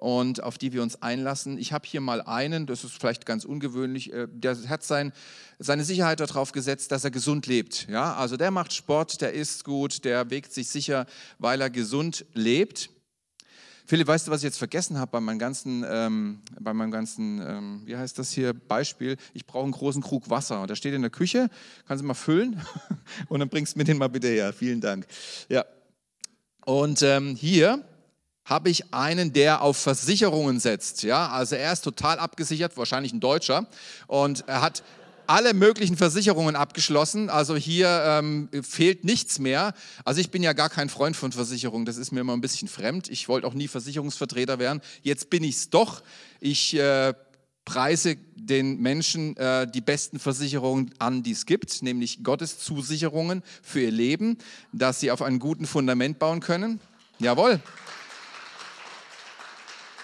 und 0.00 0.42
auf 0.42 0.56
die 0.56 0.72
wir 0.72 0.82
uns 0.82 1.02
einlassen. 1.02 1.58
Ich 1.58 1.72
habe 1.72 1.86
hier 1.86 2.00
mal 2.00 2.22
einen, 2.22 2.66
das 2.66 2.84
ist 2.84 2.94
vielleicht 2.94 3.26
ganz 3.26 3.44
ungewöhnlich, 3.44 4.12
äh, 4.12 4.28
der 4.30 4.56
hat 4.68 4.82
sein, 4.82 5.12
seine 5.58 5.84
Sicherheit 5.84 6.20
darauf 6.20 6.52
gesetzt, 6.52 6.90
dass 6.90 7.04
er 7.04 7.10
gesund 7.10 7.46
lebt. 7.46 7.86
Ja, 7.88 8.14
also 8.14 8.38
der 8.38 8.50
macht 8.50 8.72
Sport, 8.72 9.20
der 9.20 9.34
isst 9.34 9.64
gut, 9.64 10.04
der 10.06 10.30
wägt 10.30 10.54
sich 10.54 10.68
sicher, 10.68 11.04
weil 11.38 11.60
er 11.60 11.68
gesund 11.68 12.24
lebt. 12.32 12.88
Philipp, 13.84 14.06
weißt 14.06 14.28
du, 14.28 14.30
was 14.30 14.40
ich 14.40 14.44
jetzt 14.44 14.58
vergessen 14.58 14.98
habe 14.98 15.10
bei 15.10 15.20
meinem 15.20 15.38
ganzen, 15.38 15.84
ähm, 15.86 16.42
bei 16.58 16.72
meinem 16.72 16.92
ganzen 16.92 17.42
ähm, 17.46 17.82
wie 17.84 17.96
heißt 17.96 18.18
das 18.18 18.30
hier, 18.30 18.54
Beispiel? 18.54 19.16
Ich 19.34 19.46
brauche 19.46 19.64
einen 19.64 19.72
großen 19.72 20.00
Krug 20.00 20.30
Wasser. 20.30 20.66
Der 20.66 20.76
steht 20.76 20.94
in 20.94 21.02
der 21.02 21.10
Küche, 21.10 21.50
kannst 21.86 22.02
du 22.02 22.06
mal 22.06 22.14
füllen 22.14 22.58
und 23.28 23.40
dann 23.40 23.50
bringst 23.50 23.74
du 23.74 23.78
mir 23.78 23.84
den 23.84 23.98
mal 23.98 24.08
bitte 24.08 24.28
her. 24.28 24.52
Vielen 24.54 24.80
Dank. 24.80 25.06
Ja. 25.48 25.66
Und 26.64 27.02
ähm, 27.02 27.34
hier 27.34 27.84
habe 28.50 28.68
ich 28.68 28.92
einen, 28.92 29.32
der 29.32 29.62
auf 29.62 29.76
Versicherungen 29.76 30.58
setzt. 30.58 31.04
Ja, 31.04 31.28
also 31.28 31.54
er 31.54 31.72
ist 31.72 31.82
total 31.82 32.18
abgesichert, 32.18 32.76
wahrscheinlich 32.76 33.12
ein 33.12 33.20
Deutscher, 33.20 33.66
und 34.08 34.44
er 34.48 34.60
hat 34.60 34.82
alle 35.28 35.54
möglichen 35.54 35.96
Versicherungen 35.96 36.56
abgeschlossen. 36.56 37.30
Also 37.30 37.54
hier 37.54 38.02
ähm, 38.04 38.48
fehlt 38.62 39.04
nichts 39.04 39.38
mehr. 39.38 39.74
Also 40.04 40.20
ich 40.20 40.32
bin 40.32 40.42
ja 40.42 40.54
gar 40.54 40.68
kein 40.68 40.88
Freund 40.88 41.14
von 41.14 41.30
Versicherungen. 41.30 41.86
Das 41.86 41.98
ist 41.98 42.10
mir 42.10 42.18
immer 42.18 42.32
ein 42.32 42.40
bisschen 42.40 42.66
fremd. 42.66 43.08
Ich 43.08 43.28
wollte 43.28 43.46
auch 43.46 43.54
nie 43.54 43.68
Versicherungsvertreter 43.68 44.58
werden. 44.58 44.80
Jetzt 45.02 45.30
bin 45.30 45.44
ich 45.44 45.54
es 45.54 45.70
doch. 45.70 46.02
Ich 46.40 46.74
äh, 46.76 47.14
preise 47.64 48.16
den 48.34 48.80
Menschen 48.80 49.36
äh, 49.36 49.70
die 49.70 49.80
besten 49.80 50.18
Versicherungen 50.18 50.92
an, 50.98 51.22
die 51.22 51.30
es 51.30 51.46
gibt, 51.46 51.80
nämlich 51.82 52.24
Gottes 52.24 52.58
Zusicherungen 52.58 53.44
für 53.62 53.82
ihr 53.82 53.92
Leben, 53.92 54.36
dass 54.72 54.98
sie 54.98 55.12
auf 55.12 55.22
einem 55.22 55.38
guten 55.38 55.66
Fundament 55.66 56.18
bauen 56.18 56.40
können. 56.40 56.80
Jawohl. 57.20 57.60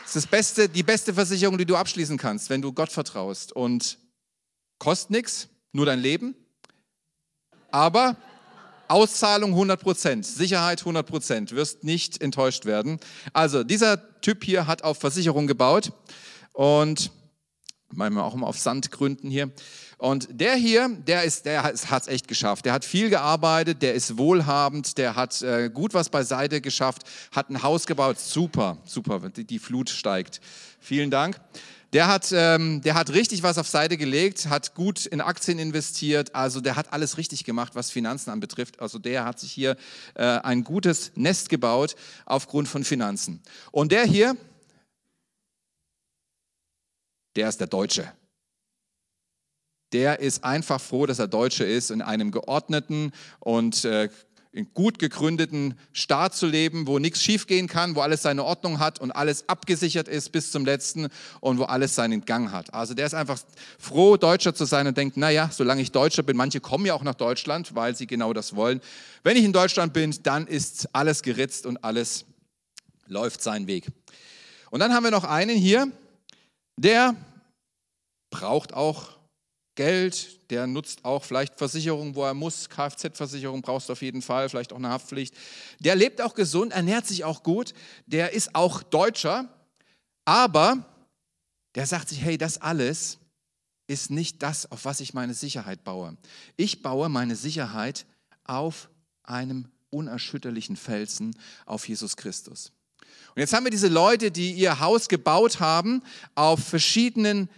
Das 0.06 0.16
ist 0.16 0.24
das 0.24 0.30
beste, 0.30 0.68
die 0.68 0.82
beste 0.82 1.12
Versicherung, 1.12 1.58
die 1.58 1.66
du 1.66 1.76
abschließen 1.76 2.16
kannst, 2.16 2.48
wenn 2.48 2.62
du 2.62 2.72
Gott 2.72 2.90
vertraust. 2.90 3.52
Und 3.52 3.98
Kostet 4.78 5.10
nichts, 5.10 5.48
nur 5.72 5.86
dein 5.86 6.00
Leben. 6.00 6.34
Aber 7.70 8.16
Auszahlung 8.88 9.50
100 9.50 9.80
Prozent, 9.80 10.26
Sicherheit 10.26 10.80
100 10.80 11.06
Prozent, 11.06 11.52
wirst 11.52 11.82
nicht 11.82 12.20
enttäuscht 12.20 12.66
werden. 12.66 13.00
Also 13.32 13.64
dieser 13.64 14.20
Typ 14.20 14.44
hier 14.44 14.66
hat 14.66 14.84
auf 14.84 14.98
Versicherung 14.98 15.46
gebaut 15.46 15.92
und 16.52 17.10
manchmal 17.92 18.24
auch 18.24 18.34
immer 18.34 18.46
auf 18.46 18.58
Sandgründen 18.58 19.30
hier. 19.30 19.50
Und 19.98 20.28
der 20.30 20.54
hier, 20.54 20.88
der, 20.88 21.24
ist, 21.24 21.46
der 21.46 21.62
hat 21.62 21.74
es 21.74 22.08
echt 22.08 22.28
geschafft. 22.28 22.64
Der 22.66 22.74
hat 22.74 22.84
viel 22.84 23.08
gearbeitet, 23.08 23.80
der 23.80 23.94
ist 23.94 24.18
wohlhabend, 24.18 24.98
der 24.98 25.16
hat 25.16 25.40
äh, 25.42 25.70
gut 25.72 25.94
was 25.94 26.10
beiseite 26.10 26.60
geschafft, 26.60 27.02
hat 27.32 27.48
ein 27.48 27.62
Haus 27.62 27.86
gebaut. 27.86 28.18
Super, 28.18 28.78
super, 28.84 29.20
die, 29.30 29.44
die 29.44 29.58
Flut 29.58 29.88
steigt. 29.88 30.40
Vielen 30.80 31.10
Dank. 31.10 31.40
Der 31.92 32.08
hat, 32.08 32.30
ähm, 32.32 32.82
der 32.82 32.94
hat 32.94 33.10
richtig 33.14 33.42
was 33.42 33.58
auf 33.58 33.68
Seite 33.68 33.96
gelegt, 33.96 34.48
hat 34.48 34.74
gut 34.74 35.06
in 35.06 35.20
Aktien 35.20 35.58
investiert, 35.58 36.34
also 36.34 36.60
der 36.60 36.76
hat 36.76 36.92
alles 36.92 37.16
richtig 37.16 37.44
gemacht, 37.44 37.74
was 37.74 37.90
Finanzen 37.90 38.30
anbetrifft. 38.30 38.80
Also 38.80 38.98
der 38.98 39.24
hat 39.24 39.38
sich 39.38 39.52
hier 39.52 39.76
äh, 40.14 40.24
ein 40.24 40.64
gutes 40.64 41.12
Nest 41.14 41.48
gebaut 41.48 41.94
aufgrund 42.26 42.68
von 42.68 42.84
Finanzen. 42.84 43.40
Und 43.70 43.92
der 43.92 44.04
hier, 44.04 44.36
der 47.36 47.48
ist 47.48 47.60
der 47.60 47.66
Deutsche. 47.66 48.10
Der 49.92 50.18
ist 50.20 50.42
einfach 50.42 50.80
froh, 50.80 51.06
dass 51.06 51.18
er 51.18 51.28
Deutsche 51.28 51.64
ist, 51.64 51.90
in 51.90 52.02
einem 52.02 52.32
geordneten 52.32 53.12
und 53.38 53.84
äh, 53.84 54.08
in 54.56 54.72
gut 54.72 54.98
gegründeten 54.98 55.78
Staat 55.92 56.34
zu 56.34 56.46
leben, 56.46 56.86
wo 56.86 56.98
nichts 56.98 57.22
schiefgehen 57.22 57.68
kann, 57.68 57.94
wo 57.94 58.00
alles 58.00 58.22
seine 58.22 58.42
Ordnung 58.42 58.78
hat 58.78 58.98
und 58.98 59.12
alles 59.12 59.48
abgesichert 59.50 60.08
ist 60.08 60.32
bis 60.32 60.50
zum 60.50 60.64
letzten 60.64 61.08
und 61.40 61.58
wo 61.58 61.64
alles 61.64 61.94
seinen 61.94 62.24
Gang 62.24 62.50
hat. 62.50 62.72
Also 62.72 62.94
der 62.94 63.04
ist 63.04 63.14
einfach 63.14 63.38
froh, 63.78 64.16
Deutscher 64.16 64.54
zu 64.54 64.64
sein 64.64 64.86
und 64.86 64.96
denkt, 64.96 65.18
naja, 65.18 65.50
solange 65.52 65.82
ich 65.82 65.92
Deutscher 65.92 66.22
bin, 66.22 66.38
manche 66.38 66.60
kommen 66.60 66.86
ja 66.86 66.94
auch 66.94 67.02
nach 67.02 67.14
Deutschland, 67.14 67.74
weil 67.74 67.94
sie 67.94 68.06
genau 68.06 68.32
das 68.32 68.56
wollen. 68.56 68.80
Wenn 69.22 69.36
ich 69.36 69.44
in 69.44 69.52
Deutschland 69.52 69.92
bin, 69.92 70.14
dann 70.22 70.46
ist 70.46 70.88
alles 70.94 71.22
geritzt 71.22 71.66
und 71.66 71.84
alles 71.84 72.24
läuft 73.08 73.42
seinen 73.42 73.66
Weg. 73.66 73.88
Und 74.70 74.80
dann 74.80 74.94
haben 74.94 75.04
wir 75.04 75.10
noch 75.10 75.24
einen 75.24 75.56
hier, 75.56 75.92
der 76.76 77.16
braucht 78.30 78.74
auch 78.74 79.16
Geld, 79.76 80.50
der 80.50 80.66
nutzt 80.66 81.04
auch 81.04 81.22
vielleicht 81.22 81.58
Versicherungen, 81.58 82.14
wo 82.14 82.24
er 82.24 82.34
muss. 82.34 82.68
Kfz-Versicherung 82.68 83.60
brauchst 83.62 83.88
du 83.88 83.92
auf 83.92 84.02
jeden 84.02 84.22
Fall, 84.22 84.48
vielleicht 84.48 84.72
auch 84.72 84.78
eine 84.78 84.88
Haftpflicht. 84.88 85.34
Der 85.80 85.94
lebt 85.94 86.20
auch 86.20 86.34
gesund, 86.34 86.72
ernährt 86.72 87.06
sich 87.06 87.24
auch 87.24 87.42
gut, 87.42 87.74
der 88.06 88.32
ist 88.32 88.54
auch 88.54 88.82
Deutscher, 88.82 89.48
aber 90.24 90.84
der 91.74 91.86
sagt 91.86 92.08
sich, 92.08 92.22
hey, 92.22 92.38
das 92.38 92.58
alles 92.58 93.18
ist 93.86 94.10
nicht 94.10 94.42
das, 94.42 94.70
auf 94.72 94.84
was 94.84 95.00
ich 95.00 95.14
meine 95.14 95.34
Sicherheit 95.34 95.84
baue. 95.84 96.16
Ich 96.56 96.82
baue 96.82 97.08
meine 97.08 97.36
Sicherheit 97.36 98.06
auf 98.44 98.88
einem 99.22 99.68
unerschütterlichen 99.90 100.76
Felsen, 100.76 101.36
auf 101.66 101.86
Jesus 101.86 102.16
Christus. 102.16 102.72
Und 103.34 103.40
jetzt 103.40 103.52
haben 103.52 103.64
wir 103.64 103.70
diese 103.70 103.88
Leute, 103.88 104.30
die 104.30 104.52
ihr 104.52 104.80
Haus 104.80 105.08
gebaut 105.08 105.60
haben 105.60 106.02
auf 106.34 106.60
verschiedenen 106.60 107.48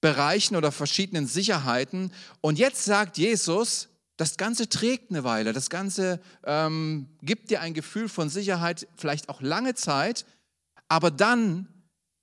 Bereichen 0.00 0.56
oder 0.56 0.72
verschiedenen 0.72 1.26
Sicherheiten. 1.26 2.12
Und 2.40 2.58
jetzt 2.58 2.84
sagt 2.84 3.18
Jesus, 3.18 3.88
das 4.16 4.36
Ganze 4.36 4.68
trägt 4.68 5.10
eine 5.10 5.24
Weile, 5.24 5.52
das 5.52 5.70
Ganze 5.70 6.20
ähm, 6.44 7.08
gibt 7.22 7.50
dir 7.50 7.60
ein 7.60 7.74
Gefühl 7.74 8.08
von 8.08 8.28
Sicherheit, 8.28 8.86
vielleicht 8.96 9.28
auch 9.28 9.40
lange 9.40 9.74
Zeit, 9.74 10.24
aber 10.88 11.10
dann 11.10 11.68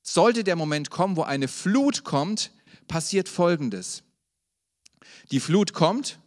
sollte 0.02 0.44
der 0.44 0.56
Moment 0.56 0.90
kommen, 0.90 1.18
wo 1.18 1.24
eine 1.24 1.48
Flut 1.48 2.04
kommt, 2.04 2.52
passiert 2.88 3.30
Folgendes. 3.30 4.04
Die 5.32 5.40
Flut 5.40 5.74
kommt 5.74 6.20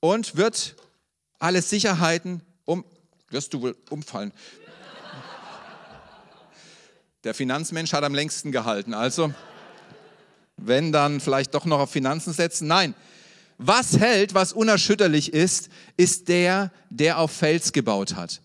und 0.00 0.36
wird 0.36 0.76
alle 1.38 1.62
Sicherheiten 1.62 2.42
um, 2.64 2.84
wirst 3.30 3.54
du 3.54 3.62
wohl 3.62 3.76
umfallen. 3.90 4.32
Der 7.26 7.34
Finanzmensch 7.34 7.92
hat 7.92 8.04
am 8.04 8.14
längsten 8.14 8.52
gehalten, 8.52 8.94
also 8.94 9.34
wenn 10.56 10.92
dann 10.92 11.18
vielleicht 11.18 11.54
doch 11.54 11.64
noch 11.64 11.80
auf 11.80 11.90
Finanzen 11.90 12.32
setzen. 12.32 12.68
Nein, 12.68 12.94
was 13.58 13.98
hält, 13.98 14.34
was 14.34 14.52
unerschütterlich 14.52 15.32
ist, 15.32 15.68
ist 15.96 16.28
der, 16.28 16.70
der 16.88 17.18
auf 17.18 17.32
Fels 17.32 17.72
gebaut 17.72 18.14
hat. 18.14 18.42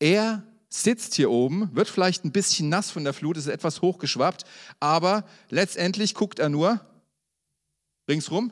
Er 0.00 0.42
sitzt 0.68 1.14
hier 1.14 1.30
oben, 1.30 1.70
wird 1.76 1.88
vielleicht 1.88 2.24
ein 2.24 2.32
bisschen 2.32 2.70
nass 2.70 2.90
von 2.90 3.04
der 3.04 3.12
Flut, 3.12 3.36
ist 3.36 3.46
etwas 3.46 3.82
hochgeschwappt, 3.82 4.44
aber 4.80 5.24
letztendlich 5.48 6.14
guckt 6.14 6.40
er 6.40 6.48
nur 6.48 6.80
ringsrum 8.08 8.50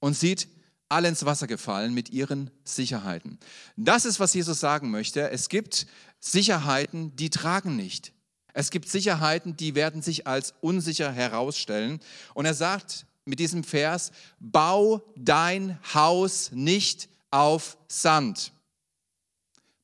und 0.00 0.14
sieht, 0.14 0.48
alle 0.88 1.06
ins 1.06 1.24
Wasser 1.24 1.46
gefallen 1.46 1.94
mit 1.94 2.10
ihren 2.10 2.50
Sicherheiten. 2.64 3.38
Das 3.76 4.04
ist, 4.04 4.18
was 4.18 4.34
Jesus 4.34 4.58
sagen 4.58 4.90
möchte. 4.90 5.30
Es 5.30 5.48
gibt 5.48 5.86
Sicherheiten, 6.18 7.14
die 7.14 7.30
tragen 7.30 7.76
nicht. 7.76 8.12
Es 8.54 8.70
gibt 8.70 8.88
Sicherheiten, 8.88 9.56
die 9.56 9.74
werden 9.74 10.00
sich 10.00 10.26
als 10.26 10.54
unsicher 10.60 11.12
herausstellen. 11.12 12.00
Und 12.32 12.46
er 12.46 12.54
sagt, 12.54 13.04
mit 13.26 13.40
diesem 13.40 13.64
Vers, 13.64 14.12
bau 14.38 15.02
dein 15.16 15.78
Haus 15.92 16.50
nicht 16.52 17.08
auf 17.30 17.76
Sand. 17.88 18.52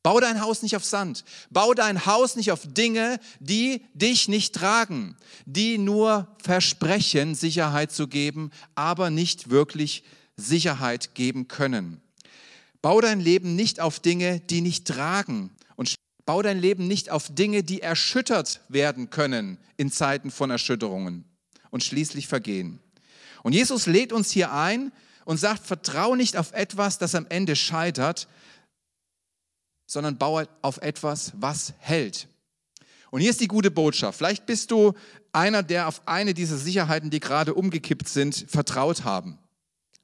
Bau 0.02 0.20
dein 0.20 0.40
Haus 0.40 0.62
nicht 0.62 0.76
auf 0.76 0.84
Sand. 0.84 1.24
Bau 1.50 1.74
dein 1.74 2.06
Haus 2.06 2.36
nicht 2.36 2.52
auf 2.52 2.60
Dinge, 2.64 3.18
die 3.40 3.84
dich 3.92 4.28
nicht 4.28 4.54
tragen, 4.54 5.16
die 5.44 5.76
nur 5.76 6.28
versprechen, 6.42 7.34
Sicherheit 7.34 7.92
zu 7.92 8.08
geben, 8.08 8.50
aber 8.74 9.10
nicht 9.10 9.50
wirklich 9.50 10.04
Sicherheit 10.36 11.14
geben 11.14 11.48
können. 11.48 12.00
Bau 12.80 13.00
dein 13.02 13.20
Leben 13.20 13.56
nicht 13.56 13.80
auf 13.80 14.00
Dinge, 14.00 14.40
die 14.40 14.62
nicht 14.62 14.86
tragen. 14.86 15.50
Bau 16.30 16.42
dein 16.42 16.60
Leben 16.60 16.86
nicht 16.86 17.10
auf 17.10 17.34
Dinge, 17.34 17.64
die 17.64 17.82
erschüttert 17.82 18.60
werden 18.68 19.10
können 19.10 19.58
in 19.76 19.90
Zeiten 19.90 20.30
von 20.30 20.48
Erschütterungen 20.48 21.24
und 21.70 21.82
schließlich 21.82 22.28
vergehen. 22.28 22.78
Und 23.42 23.52
Jesus 23.52 23.86
lädt 23.86 24.12
uns 24.12 24.30
hier 24.30 24.52
ein 24.52 24.92
und 25.24 25.38
sagt, 25.38 25.66
vertraue 25.66 26.16
nicht 26.16 26.36
auf 26.36 26.52
etwas, 26.52 26.98
das 26.98 27.16
am 27.16 27.26
Ende 27.28 27.56
scheitert, 27.56 28.28
sondern 29.86 30.18
baue 30.18 30.48
auf 30.62 30.76
etwas, 30.76 31.32
was 31.34 31.74
hält. 31.80 32.28
Und 33.10 33.22
hier 33.22 33.30
ist 33.30 33.40
die 33.40 33.48
gute 33.48 33.72
Botschaft. 33.72 34.16
Vielleicht 34.16 34.46
bist 34.46 34.70
du 34.70 34.92
einer, 35.32 35.64
der 35.64 35.88
auf 35.88 36.06
eine 36.06 36.32
dieser 36.32 36.58
Sicherheiten, 36.58 37.10
die 37.10 37.18
gerade 37.18 37.54
umgekippt 37.54 38.08
sind, 38.08 38.46
vertraut 38.48 39.02
haben. 39.02 39.36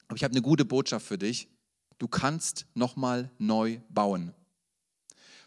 Aber 0.09 0.17
ich 0.17 0.25
habe 0.25 0.33
eine 0.33 0.43
gute 0.43 0.65
Botschaft 0.65 1.07
für 1.07 1.19
dich. 1.19 1.47
Du 1.99 2.09
kannst 2.09 2.67
nochmal 2.75 3.31
neu 3.39 3.79
bauen. 3.91 4.35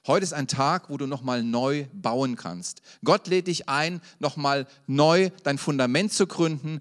Heute 0.07 0.23
ist 0.23 0.33
ein 0.33 0.47
Tag, 0.47 0.89
wo 0.89 0.97
du 0.97 1.07
nochmal 1.07 1.43
neu 1.43 1.85
bauen 1.93 2.35
kannst. 2.35 2.81
Gott 3.03 3.27
lädt 3.27 3.47
dich 3.47 3.67
ein, 3.67 4.01
nochmal 4.19 4.67
neu 4.87 5.29
dein 5.43 5.57
Fundament 5.57 6.13
zu 6.13 6.25
gründen, 6.25 6.79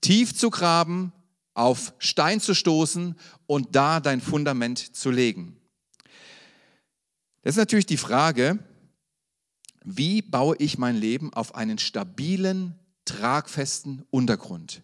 tief 0.00 0.34
zu 0.34 0.50
graben, 0.50 1.12
auf 1.54 1.94
Stein 1.98 2.40
zu 2.40 2.54
stoßen 2.54 3.14
und 3.46 3.74
da 3.74 4.00
dein 4.00 4.20
Fundament 4.20 4.96
zu 4.96 5.10
legen. 5.10 5.56
Das 7.42 7.54
ist 7.54 7.58
natürlich 7.58 7.86
die 7.86 7.96
Frage, 7.96 8.58
wie 9.84 10.20
baue 10.20 10.56
ich 10.58 10.78
mein 10.78 10.96
Leben 10.96 11.32
auf 11.32 11.54
einen 11.54 11.78
stabilen, 11.78 12.74
tragfesten 13.04 14.04
Untergrund? 14.10 14.82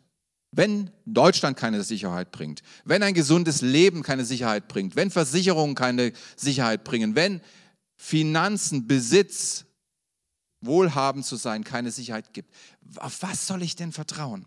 Wenn 0.52 0.90
Deutschland 1.04 1.56
keine 1.56 1.82
Sicherheit 1.82 2.30
bringt, 2.30 2.62
wenn 2.84 3.02
ein 3.02 3.14
gesundes 3.14 3.62
Leben 3.62 4.02
keine 4.02 4.24
Sicherheit 4.24 4.68
bringt, 4.68 4.94
wenn 4.94 5.10
Versicherungen 5.10 5.74
keine 5.74 6.12
Sicherheit 6.36 6.84
bringen, 6.84 7.16
wenn 7.16 7.40
Finanzen, 8.04 8.88
Besitz, 8.88 9.64
wohlhabend 10.60 11.24
zu 11.24 11.36
sein, 11.36 11.62
keine 11.62 11.92
Sicherheit 11.92 12.34
gibt, 12.34 12.52
auf 12.96 13.22
was 13.22 13.46
soll 13.46 13.62
ich 13.62 13.76
denn 13.76 13.92
vertrauen? 13.92 14.44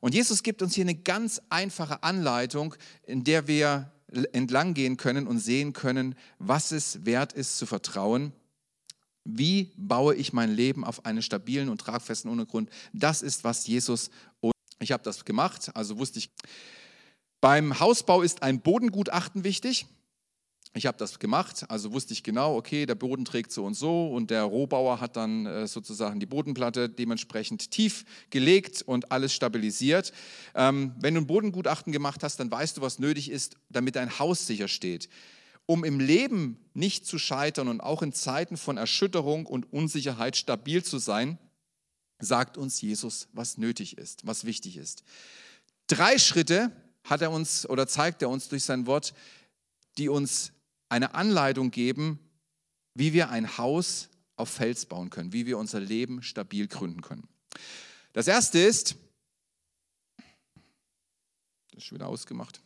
Und 0.00 0.14
Jesus 0.14 0.42
gibt 0.42 0.62
uns 0.62 0.74
hier 0.74 0.84
eine 0.84 0.94
ganz 0.94 1.42
einfache 1.50 2.02
Anleitung, 2.02 2.74
in 3.02 3.24
der 3.24 3.46
wir 3.46 3.92
entlang 4.32 4.72
gehen 4.72 4.96
können 4.96 5.26
und 5.26 5.38
sehen 5.38 5.74
können, 5.74 6.14
was 6.38 6.72
es 6.72 7.04
wert 7.04 7.34
ist 7.34 7.58
zu 7.58 7.66
vertrauen. 7.66 8.32
Wie 9.22 9.70
baue 9.76 10.14
ich 10.14 10.32
mein 10.32 10.50
Leben 10.50 10.82
auf 10.82 11.04
einen 11.04 11.20
stabilen 11.20 11.68
und 11.68 11.82
tragfesten 11.82 12.30
Untergrund? 12.30 12.70
Das 12.94 13.20
ist, 13.20 13.44
was 13.44 13.66
Jesus 13.66 14.08
und 14.40 14.54
ich 14.80 14.92
habe 14.92 15.02
das 15.02 15.26
gemacht, 15.26 15.70
also 15.74 15.98
wusste 15.98 16.20
ich. 16.20 16.30
Beim 17.42 17.78
Hausbau 17.80 18.22
ist 18.22 18.42
ein 18.42 18.62
Bodengutachten 18.62 19.44
wichtig. 19.44 19.86
Ich 20.74 20.86
habe 20.86 20.96
das 20.96 21.18
gemacht, 21.18 21.66
also 21.68 21.92
wusste 21.92 22.14
ich 22.14 22.22
genau, 22.22 22.56
okay, 22.56 22.86
der 22.86 22.94
Boden 22.94 23.26
trägt 23.26 23.52
so 23.52 23.66
und 23.66 23.74
so 23.74 24.08
und 24.08 24.30
der 24.30 24.44
Rohbauer 24.44 25.00
hat 25.00 25.16
dann 25.16 25.44
äh, 25.44 25.66
sozusagen 25.66 26.18
die 26.18 26.24
Bodenplatte 26.24 26.88
dementsprechend 26.88 27.70
tief 27.70 28.06
gelegt 28.30 28.80
und 28.80 29.12
alles 29.12 29.34
stabilisiert. 29.34 30.14
Ähm, 30.54 30.94
wenn 30.98 31.14
du 31.14 31.20
ein 31.20 31.26
Bodengutachten 31.26 31.92
gemacht 31.92 32.22
hast, 32.22 32.40
dann 32.40 32.50
weißt 32.50 32.78
du, 32.78 32.80
was 32.80 32.98
nötig 32.98 33.30
ist, 33.30 33.56
damit 33.68 33.96
dein 33.96 34.18
Haus 34.18 34.46
sicher 34.46 34.66
steht. 34.66 35.10
Um 35.66 35.84
im 35.84 36.00
Leben 36.00 36.56
nicht 36.72 37.04
zu 37.04 37.18
scheitern 37.18 37.68
und 37.68 37.82
auch 37.82 38.00
in 38.00 38.14
Zeiten 38.14 38.56
von 38.56 38.78
Erschütterung 38.78 39.44
und 39.44 39.70
Unsicherheit 39.74 40.38
stabil 40.38 40.82
zu 40.82 40.96
sein, 40.96 41.38
sagt 42.18 42.56
uns 42.56 42.80
Jesus, 42.80 43.28
was 43.34 43.58
nötig 43.58 43.98
ist, 43.98 44.26
was 44.26 44.46
wichtig 44.46 44.78
ist. 44.78 45.04
Drei 45.86 46.18
Schritte 46.18 46.72
hat 47.04 47.20
er 47.20 47.30
uns 47.30 47.68
oder 47.68 47.86
zeigt 47.86 48.22
er 48.22 48.30
uns 48.30 48.48
durch 48.48 48.64
sein 48.64 48.86
Wort, 48.86 49.12
die 49.98 50.08
uns 50.08 50.52
eine 50.92 51.14
Anleitung 51.14 51.70
geben, 51.70 52.18
wie 52.92 53.14
wir 53.14 53.30
ein 53.30 53.56
Haus 53.56 54.10
auf 54.36 54.50
Fels 54.50 54.84
bauen 54.84 55.08
können, 55.08 55.32
wie 55.32 55.46
wir 55.46 55.56
unser 55.56 55.80
Leben 55.80 56.22
stabil 56.22 56.68
gründen 56.68 57.00
können. 57.00 57.26
Das 58.12 58.28
erste 58.28 58.58
ist, 58.58 58.96
das 61.70 61.78
ist 61.78 61.84
schon 61.84 61.96
wieder 61.96 62.08
ausgemacht. 62.08 62.60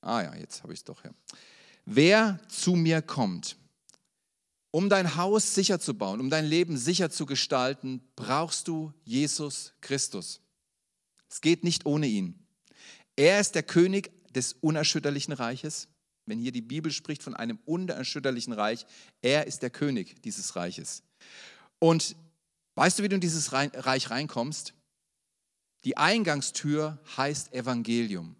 Ah 0.00 0.22
ja, 0.22 0.34
jetzt 0.36 0.62
habe 0.62 0.72
ich 0.72 0.80
es 0.80 0.84
doch. 0.84 1.04
Ja. 1.04 1.10
Wer 1.84 2.40
zu 2.48 2.72
mir 2.72 3.02
kommt, 3.02 3.58
um 4.70 4.88
dein 4.88 5.16
Haus 5.16 5.54
sicher 5.54 5.80
zu 5.80 5.92
bauen, 5.92 6.20
um 6.20 6.30
dein 6.30 6.46
Leben 6.46 6.78
sicher 6.78 7.10
zu 7.10 7.26
gestalten, 7.26 8.00
brauchst 8.16 8.66
du 8.66 8.94
Jesus 9.04 9.74
Christus. 9.82 10.40
Es 11.28 11.42
geht 11.42 11.64
nicht 11.64 11.84
ohne 11.84 12.06
ihn. 12.06 12.46
Er 13.14 13.40
ist 13.40 13.54
der 13.54 13.62
König 13.62 14.10
des 14.32 14.54
unerschütterlichen 14.54 15.34
Reiches 15.34 15.88
wenn 16.28 16.38
hier 16.38 16.52
die 16.52 16.62
Bibel 16.62 16.92
spricht 16.92 17.22
von 17.22 17.34
einem 17.34 17.58
unerschütterlichen 17.64 18.52
Reich, 18.52 18.86
er 19.22 19.46
ist 19.46 19.62
der 19.62 19.70
König 19.70 20.22
dieses 20.22 20.56
Reiches. 20.56 21.02
Und 21.78 22.16
weißt 22.74 22.98
du, 22.98 23.02
wie 23.02 23.08
du 23.08 23.14
in 23.14 23.20
dieses 23.20 23.52
Reich 23.52 24.10
reinkommst? 24.10 24.74
Die 25.84 25.96
Eingangstür 25.96 26.98
heißt 27.16 27.52
Evangelium. 27.52 28.36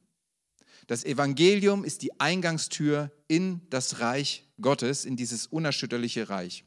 Das 0.86 1.04
Evangelium 1.04 1.84
ist 1.84 2.02
die 2.02 2.18
Eingangstür 2.18 3.12
in 3.28 3.60
das 3.70 4.00
Reich 4.00 4.44
Gottes, 4.60 5.04
in 5.04 5.16
dieses 5.16 5.46
unerschütterliche 5.46 6.30
Reich. 6.30 6.64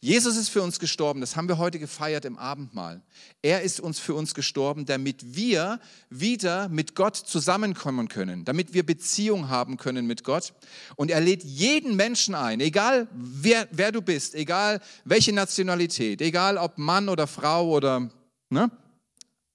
Jesus 0.00 0.36
ist 0.36 0.50
für 0.50 0.62
uns 0.62 0.78
gestorben, 0.78 1.20
das 1.20 1.36
haben 1.36 1.48
wir 1.48 1.56
heute 1.56 1.78
gefeiert 1.78 2.26
im 2.26 2.36
Abendmahl. 2.36 3.02
Er 3.40 3.62
ist 3.62 3.80
uns 3.80 3.98
für 3.98 4.14
uns 4.14 4.34
gestorben, 4.34 4.84
damit 4.84 5.34
wir 5.34 5.80
wieder 6.10 6.68
mit 6.68 6.94
Gott 6.94 7.16
zusammenkommen 7.16 8.08
können, 8.08 8.44
damit 8.44 8.74
wir 8.74 8.84
Beziehung 8.84 9.48
haben 9.48 9.78
können 9.78 10.06
mit 10.06 10.22
Gott. 10.22 10.52
Und 10.96 11.10
er 11.10 11.20
lädt 11.20 11.42
jeden 11.44 11.96
Menschen 11.96 12.34
ein, 12.34 12.60
egal 12.60 13.08
wer, 13.14 13.68
wer 13.72 13.90
du 13.90 14.02
bist, 14.02 14.34
egal 14.34 14.80
welche 15.04 15.32
Nationalität, 15.32 16.20
egal 16.20 16.58
ob 16.58 16.76
Mann 16.76 17.08
oder 17.08 17.26
Frau 17.26 17.70
oder, 17.70 18.10
ne? 18.50 18.70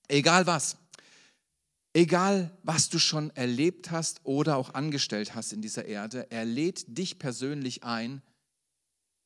egal 0.08 0.48
was. 0.48 0.76
Egal, 1.94 2.58
was 2.64 2.90
du 2.90 3.00
schon 3.00 3.36
erlebt 3.36 3.92
hast 3.92 4.22
oder 4.24 4.56
auch 4.56 4.74
angestellt 4.74 5.36
hast 5.36 5.52
in 5.52 5.62
dieser 5.62 5.86
Erde, 5.86 6.26
er 6.30 6.46
lädt 6.46 6.98
dich 6.98 7.20
persönlich 7.20 7.84
ein, 7.84 8.22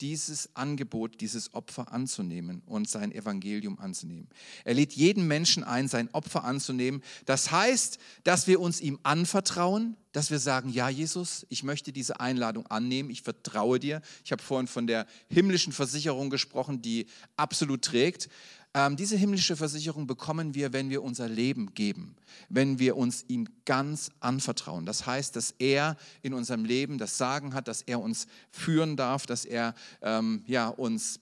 dieses 0.01 0.55
Angebot, 0.55 1.21
dieses 1.21 1.53
Opfer 1.53 1.91
anzunehmen 1.91 2.61
und 2.65 2.89
sein 2.89 3.11
Evangelium 3.11 3.79
anzunehmen. 3.79 4.29
Er 4.63 4.73
lädt 4.73 4.93
jeden 4.93 5.27
Menschen 5.27 5.63
ein, 5.63 5.87
sein 5.87 6.09
Opfer 6.13 6.43
anzunehmen. 6.43 7.01
Das 7.25 7.51
heißt, 7.51 7.97
dass 8.23 8.47
wir 8.47 8.59
uns 8.59 8.81
ihm 8.81 8.99
anvertrauen, 9.03 9.95
dass 10.11 10.31
wir 10.31 10.39
sagen, 10.39 10.69
ja 10.69 10.89
Jesus, 10.89 11.45
ich 11.49 11.63
möchte 11.63 11.91
diese 11.91 12.19
Einladung 12.19 12.67
annehmen, 12.67 13.09
ich 13.09 13.21
vertraue 13.21 13.79
dir. 13.79 14.01
Ich 14.23 14.31
habe 14.31 14.41
vorhin 14.41 14.67
von 14.67 14.87
der 14.87 15.05
himmlischen 15.29 15.73
Versicherung 15.73 16.29
gesprochen, 16.29 16.81
die 16.81 17.07
absolut 17.35 17.81
trägt. 17.81 18.29
Ähm, 18.75 18.97
diese 18.97 19.15
himmlische 19.15 19.55
Versicherung 19.55 20.05
bekommen 20.05 20.53
wir, 20.53 20.73
wenn 20.73 20.89
wir 20.89 21.01
unser 21.01 21.29
Leben 21.29 21.73
geben, 21.73 22.17
wenn 22.49 22.77
wir 22.77 22.97
uns 22.97 23.23
ihm 23.29 23.47
ganz 23.63 24.11
anvertrauen. 24.19 24.85
Das 24.85 25.05
heißt, 25.05 25.33
dass 25.37 25.51
er 25.59 25.95
in 26.21 26.33
unserem 26.33 26.65
Leben 26.65 26.97
das 26.97 27.17
Sagen 27.17 27.53
hat, 27.53 27.69
dass 27.69 27.81
er 27.81 28.01
uns 28.01 28.27
führen 28.51 28.97
darf, 28.97 29.25
dass 29.25 29.45
er 29.45 29.75
ähm, 30.01 30.43
ja, 30.45 30.67
uns 30.67 31.21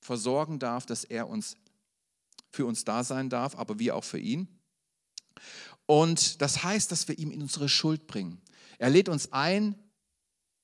versorgen 0.00 0.58
darf, 0.58 0.86
dass 0.86 1.04
er 1.04 1.28
uns 1.28 1.58
für 2.50 2.64
uns 2.64 2.86
da 2.86 3.04
sein 3.04 3.28
darf, 3.28 3.54
aber 3.58 3.78
wir 3.78 3.96
auch 3.96 4.04
für 4.04 4.18
ihn. 4.18 4.48
Und 5.84 6.40
das 6.40 6.64
heißt, 6.64 6.90
dass 6.90 7.06
wir 7.06 7.18
ihm 7.18 7.30
in 7.30 7.42
unsere 7.42 7.68
Schuld 7.68 8.06
bringen. 8.06 8.40
Er 8.78 8.88
lädt 8.88 9.10
uns 9.10 9.30
ein 9.30 9.74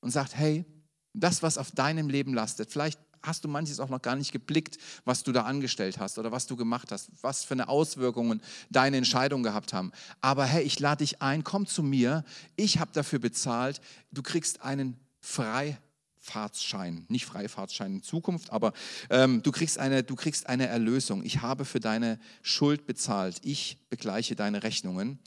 und 0.00 0.11
sagt, 0.11 0.35
hey, 0.37 0.64
das, 1.12 1.42
was 1.42 1.59
auf 1.59 1.70
deinem 1.72 2.09
Leben 2.09 2.33
lastet, 2.33 2.70
vielleicht 2.70 2.98
hast 3.23 3.45
du 3.45 3.49
manches 3.49 3.81
auch 3.81 3.89
noch 3.89 4.03
gar 4.03 4.17
nicht 4.17 4.33
geblickt, 4.33 4.79
was 5.05 5.23
du 5.23 5.33
da 5.33 5.43
angestellt 5.43 5.99
hast 5.99 6.19
oder 6.19 6.33
was 6.33 6.47
du 6.47 6.57
gemacht 6.57 6.93
hast, 6.93 7.11
was 7.23 7.45
für 7.45 7.55
eine 7.55 7.69
Auswirkungen 7.69 8.41
deine 8.71 8.97
Entscheidungen 8.97 9.43
gehabt 9.43 9.73
haben. 9.73 9.93
Aber 10.21 10.45
hey, 10.45 10.63
ich 10.63 10.79
lade 10.81 11.05
dich 11.05 11.23
ein, 11.23 11.45
komm 11.45 11.67
zu 11.67 11.83
mir, 11.83 12.25
ich 12.57 12.79
habe 12.79 12.93
dafür 12.93 13.19
bezahlt, 13.19 13.81
du 14.11 14.23
kriegst 14.23 14.63
einen 14.63 14.99
Freifahrtsschein, 15.21 17.05
nicht 17.09 17.27
Freifahrtsschein 17.27 17.97
in 17.97 18.03
Zukunft, 18.03 18.51
aber 18.51 18.73
ähm, 19.11 19.43
du, 19.43 19.53
kriegst 19.53 19.79
eine, 19.79 20.03
du 20.03 20.17
kriegst 20.17 20.49
eine 20.49 20.67
Erlösung. 20.67 21.25
Ich 21.25 21.43
habe 21.43 21.65
für 21.65 21.81
deine 21.81 22.19
Schuld 22.43 22.87
bezahlt, 22.87 23.39
ich 23.43 23.79
begleiche 23.91 24.35
deine 24.35 24.63
Rechnungen. 24.63 25.19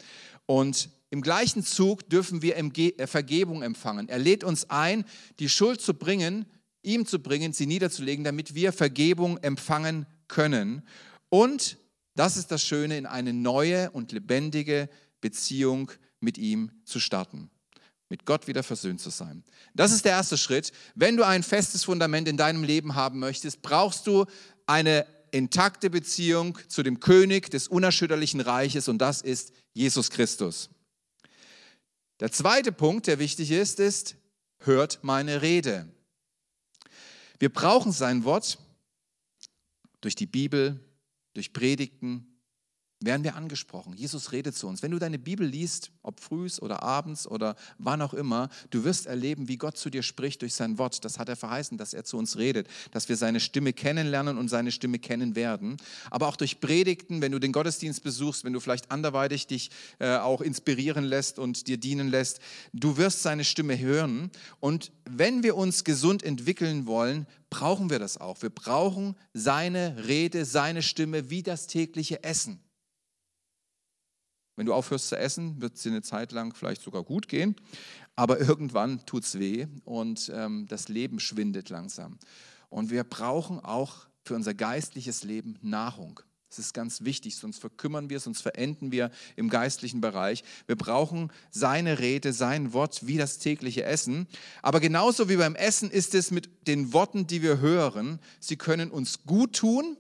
Und 0.46 0.90
im 1.10 1.22
gleichen 1.22 1.64
Zug 1.64 2.10
dürfen 2.10 2.42
wir 2.42 2.58
äh, 2.58 3.08
Vergebung 3.08 3.62
empfangen. 3.62 4.10
Er 4.10 4.18
lädt 4.18 4.44
uns 4.44 4.72
ein, 4.72 5.06
die 5.38 5.48
Schuld 5.48 5.80
zu 5.80 5.94
bringen, 5.94 6.48
ihm 6.84 7.06
zu 7.06 7.20
bringen, 7.20 7.54
sie 7.54 7.66
niederzulegen, 7.66 8.24
damit 8.24 8.56
wir 8.56 8.72
Vergebung 8.74 9.38
empfangen 9.38 10.06
können. 10.28 10.84
Und 11.30 11.78
Das 12.16 12.38
ist 12.38 12.52
das 12.52 12.62
Schöne, 12.64 12.96
in 12.96 13.08
eine 13.08 13.34
neue 13.34 13.90
und 13.90 14.12
lebendige 14.12 14.88
Beziehung 15.20 15.92
mit 16.20 16.38
ihm 16.38 16.70
zu 16.86 17.00
starten 17.00 17.50
mit 18.14 18.28
Gott 18.28 18.46
wieder 18.46 18.62
versöhnt 18.62 19.02
zu 19.02 19.10
sein. 19.10 19.44
Das 19.74 19.92
ist 19.92 20.06
der 20.06 20.12
erste 20.12 20.38
Schritt. 20.38 20.72
Wenn 20.94 21.18
du 21.18 21.26
ein 21.26 21.42
festes 21.42 21.84
Fundament 21.84 22.28
in 22.28 22.38
deinem 22.38 22.64
Leben 22.64 22.94
haben 22.94 23.18
möchtest, 23.18 23.64
brauchst 23.64 24.06
du 24.06 24.28
eine 24.68 25.08
intakte 25.32 25.90
Beziehung 25.90 26.60
zu 26.68 26.84
dem 26.84 27.00
König 27.00 27.50
des 27.50 27.68
unerschütterlichen 27.68 28.40
Reiches 28.40 28.88
und 28.88 29.00
das 29.00 29.24
ist 29.24 29.52
Jesus 29.74 30.12
Christus. 30.12 30.70
Der 32.20 32.32
zweite 32.32 32.72
Punkt, 32.72 33.08
der 33.08 33.18
wichtig 33.18 33.50
ist, 33.50 33.80
ist, 33.80 34.16
hört 34.60 35.00
meine 35.02 35.42
Rede. 35.42 35.88
Wir 37.40 37.52
brauchen 37.52 37.92
sein 37.92 38.24
Wort 38.24 38.58
durch 40.02 40.16
die 40.16 40.26
Bibel, 40.26 40.80
durch 41.34 41.54
Predigten, 41.54 42.33
werden 43.06 43.24
wir 43.24 43.36
angesprochen. 43.36 43.94
Jesus 43.94 44.32
redet 44.32 44.56
zu 44.56 44.68
uns. 44.68 44.82
Wenn 44.82 44.92
du 44.92 45.00
deine 45.00 45.20
Bibel 45.20 45.46
liest, 45.46 45.92
ob 46.02 46.20
frühs 46.20 46.62
oder 46.62 46.84
abends 46.84 47.28
oder 47.28 47.56
wann 47.78 48.02
auch 48.02 48.14
immer, 48.14 48.50
du 48.70 48.84
wirst 48.84 49.06
erleben, 49.06 49.48
wie 49.48 49.58
Gott 49.58 49.78
zu 49.78 49.90
dir 49.90 50.04
spricht 50.04 50.42
durch 50.42 50.54
sein 50.54 50.78
Wort. 50.78 51.04
Das 51.06 51.20
hat 51.20 51.30
er 51.30 51.36
verheißen, 51.36 51.78
dass 51.78 51.94
er 51.94 52.04
zu 52.04 52.18
uns 52.18 52.38
redet, 52.38 52.68
dass 52.92 53.10
wir 53.10 53.18
seine 53.18 53.40
Stimme 53.40 53.74
kennenlernen 53.74 54.38
und 54.38 54.50
seine 54.50 54.72
Stimme 54.72 55.00
kennen 55.00 55.36
werden. 55.36 55.78
Aber 56.12 56.28
auch 56.28 56.36
durch 56.36 56.60
Predigten, 56.60 57.22
wenn 57.22 57.32
du 57.32 57.40
den 57.40 57.52
Gottesdienst 57.52 58.04
besuchst, 58.04 58.44
wenn 58.44 58.54
du 58.54 58.60
vielleicht 58.60 58.92
anderweitig 58.92 59.48
dich 59.48 59.70
äh, 60.00 60.18
auch 60.18 60.42
inspirieren 60.42 61.04
lässt 61.04 61.40
und 61.40 61.68
dir 61.68 61.78
dienen 61.78 62.10
lässt, 62.10 62.40
du 62.74 62.98
wirst 62.98 63.22
seine 63.22 63.44
Stimme 63.44 63.78
hören. 63.78 64.32
Und 64.60 64.92
wenn 65.06 65.44
wir 65.44 65.56
uns 65.56 65.84
gesund 65.84 66.24
entwickeln 66.24 66.86
wollen, 66.86 67.28
brauchen 67.50 67.90
wir 67.90 68.00
das 68.00 68.18
auch. 68.18 68.42
Wir 68.42 68.50
brauchen 68.50 69.16
seine 69.34 70.08
Rede, 70.08 70.46
seine 70.46 70.82
Stimme 70.82 71.30
wie 71.30 71.44
das 71.44 71.68
tägliche 71.68 72.24
Essen. 72.24 72.63
Wenn 74.56 74.66
du 74.66 74.74
aufhörst 74.74 75.10
zu 75.10 75.18
essen, 75.18 75.62
wird 75.62 75.76
es 75.76 75.82
dir 75.82 75.90
eine 75.90 76.02
Zeit 76.02 76.32
lang 76.32 76.54
vielleicht 76.54 76.82
sogar 76.82 77.04
gut 77.04 77.28
gehen, 77.28 77.56
aber 78.16 78.40
irgendwann 78.40 79.04
tut 79.06 79.24
es 79.24 79.40
weh 79.40 79.68
und 79.84 80.32
ähm, 80.34 80.68
das 80.68 80.90
Leben 80.90 81.20
schwindet 81.20 81.70
langsam. 81.70 82.20
Und 82.70 82.92
wir 82.92 83.04
brauchen 83.04 83.60
auch 83.60 84.08
für 84.24 84.36
unser 84.36 84.54
geistliches 84.54 85.24
Leben 85.24 85.58
Nahrung. 85.62 86.20
Das 86.50 86.60
ist 86.60 86.74
ganz 86.76 87.04
wichtig, 87.04 87.36
sonst 87.36 87.58
verkümmern 87.58 88.12
wir, 88.12 88.20
sonst 88.20 88.42
verenden 88.42 88.92
wir 88.92 89.10
im 89.36 89.50
geistlichen 89.50 90.02
Bereich. 90.02 90.44
Wir 90.68 90.76
brauchen 90.76 91.32
seine 91.50 91.98
Rede, 91.98 92.32
sein 92.32 92.74
Wort 92.74 93.08
wie 93.08 93.18
das 93.18 93.40
tägliche 93.40 93.84
Essen. 93.86 94.28
Aber 94.62 94.80
genauso 94.80 95.30
wie 95.30 95.38
beim 95.38 95.56
Essen 95.56 95.90
ist 95.90 96.14
es 96.14 96.30
mit 96.30 96.68
den 96.68 96.94
Worten, 96.94 97.26
die 97.26 97.42
wir 97.42 97.58
hören. 97.58 98.20
Sie 98.40 98.56
können 98.56 98.92
uns 98.92 99.24
gut 99.24 99.56
tun 99.56 99.98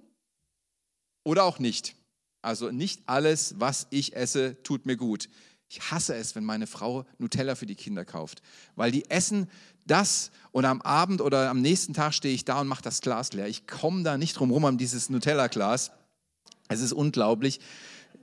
oder 1.24 1.44
auch 1.46 1.58
nicht. 1.58 1.96
Also 2.44 2.72
nicht 2.72 3.02
alles, 3.06 3.56
was 3.58 3.88
ich 3.90 4.16
esse, 4.16 4.62
tut 4.64 4.86
mir 4.86 4.98
gut. 4.98 5.30
Ich 5.70 5.90
hasse 5.90 6.14
es, 6.14 6.36
wenn 6.36 6.44
meine 6.44 6.68
Frau 6.68 7.06
Nutella 7.18 7.56
für 7.56 7.66
die 7.66 7.76
Kinder 7.76 8.06
kauft, 8.06 8.44
weil 8.76 8.92
die 8.92 9.10
essen 9.10 9.50
das 9.88 10.30
und 10.52 10.66
am 10.66 10.82
Abend 10.82 11.22
oder 11.22 11.50
am 11.50 11.62
nächsten 11.62 11.94
Tag 11.94 12.14
stehe 12.14 12.36
ich 12.36 12.46
da 12.46 12.62
und 12.62 12.68
mache 12.68 12.84
das 12.84 13.02
Glas 13.02 13.34
leer. 13.34 13.48
Ich 13.48 13.66
komme 13.66 14.04
da 14.04 14.18
nicht 14.18 14.34
drum 14.34 14.52
rum 14.52 14.66
um 14.66 14.78
dieses 14.78 15.10
Nutella-Glas. 15.10 15.92
Es 16.68 16.82
ist 16.82 16.94
unglaublich. 16.94 17.60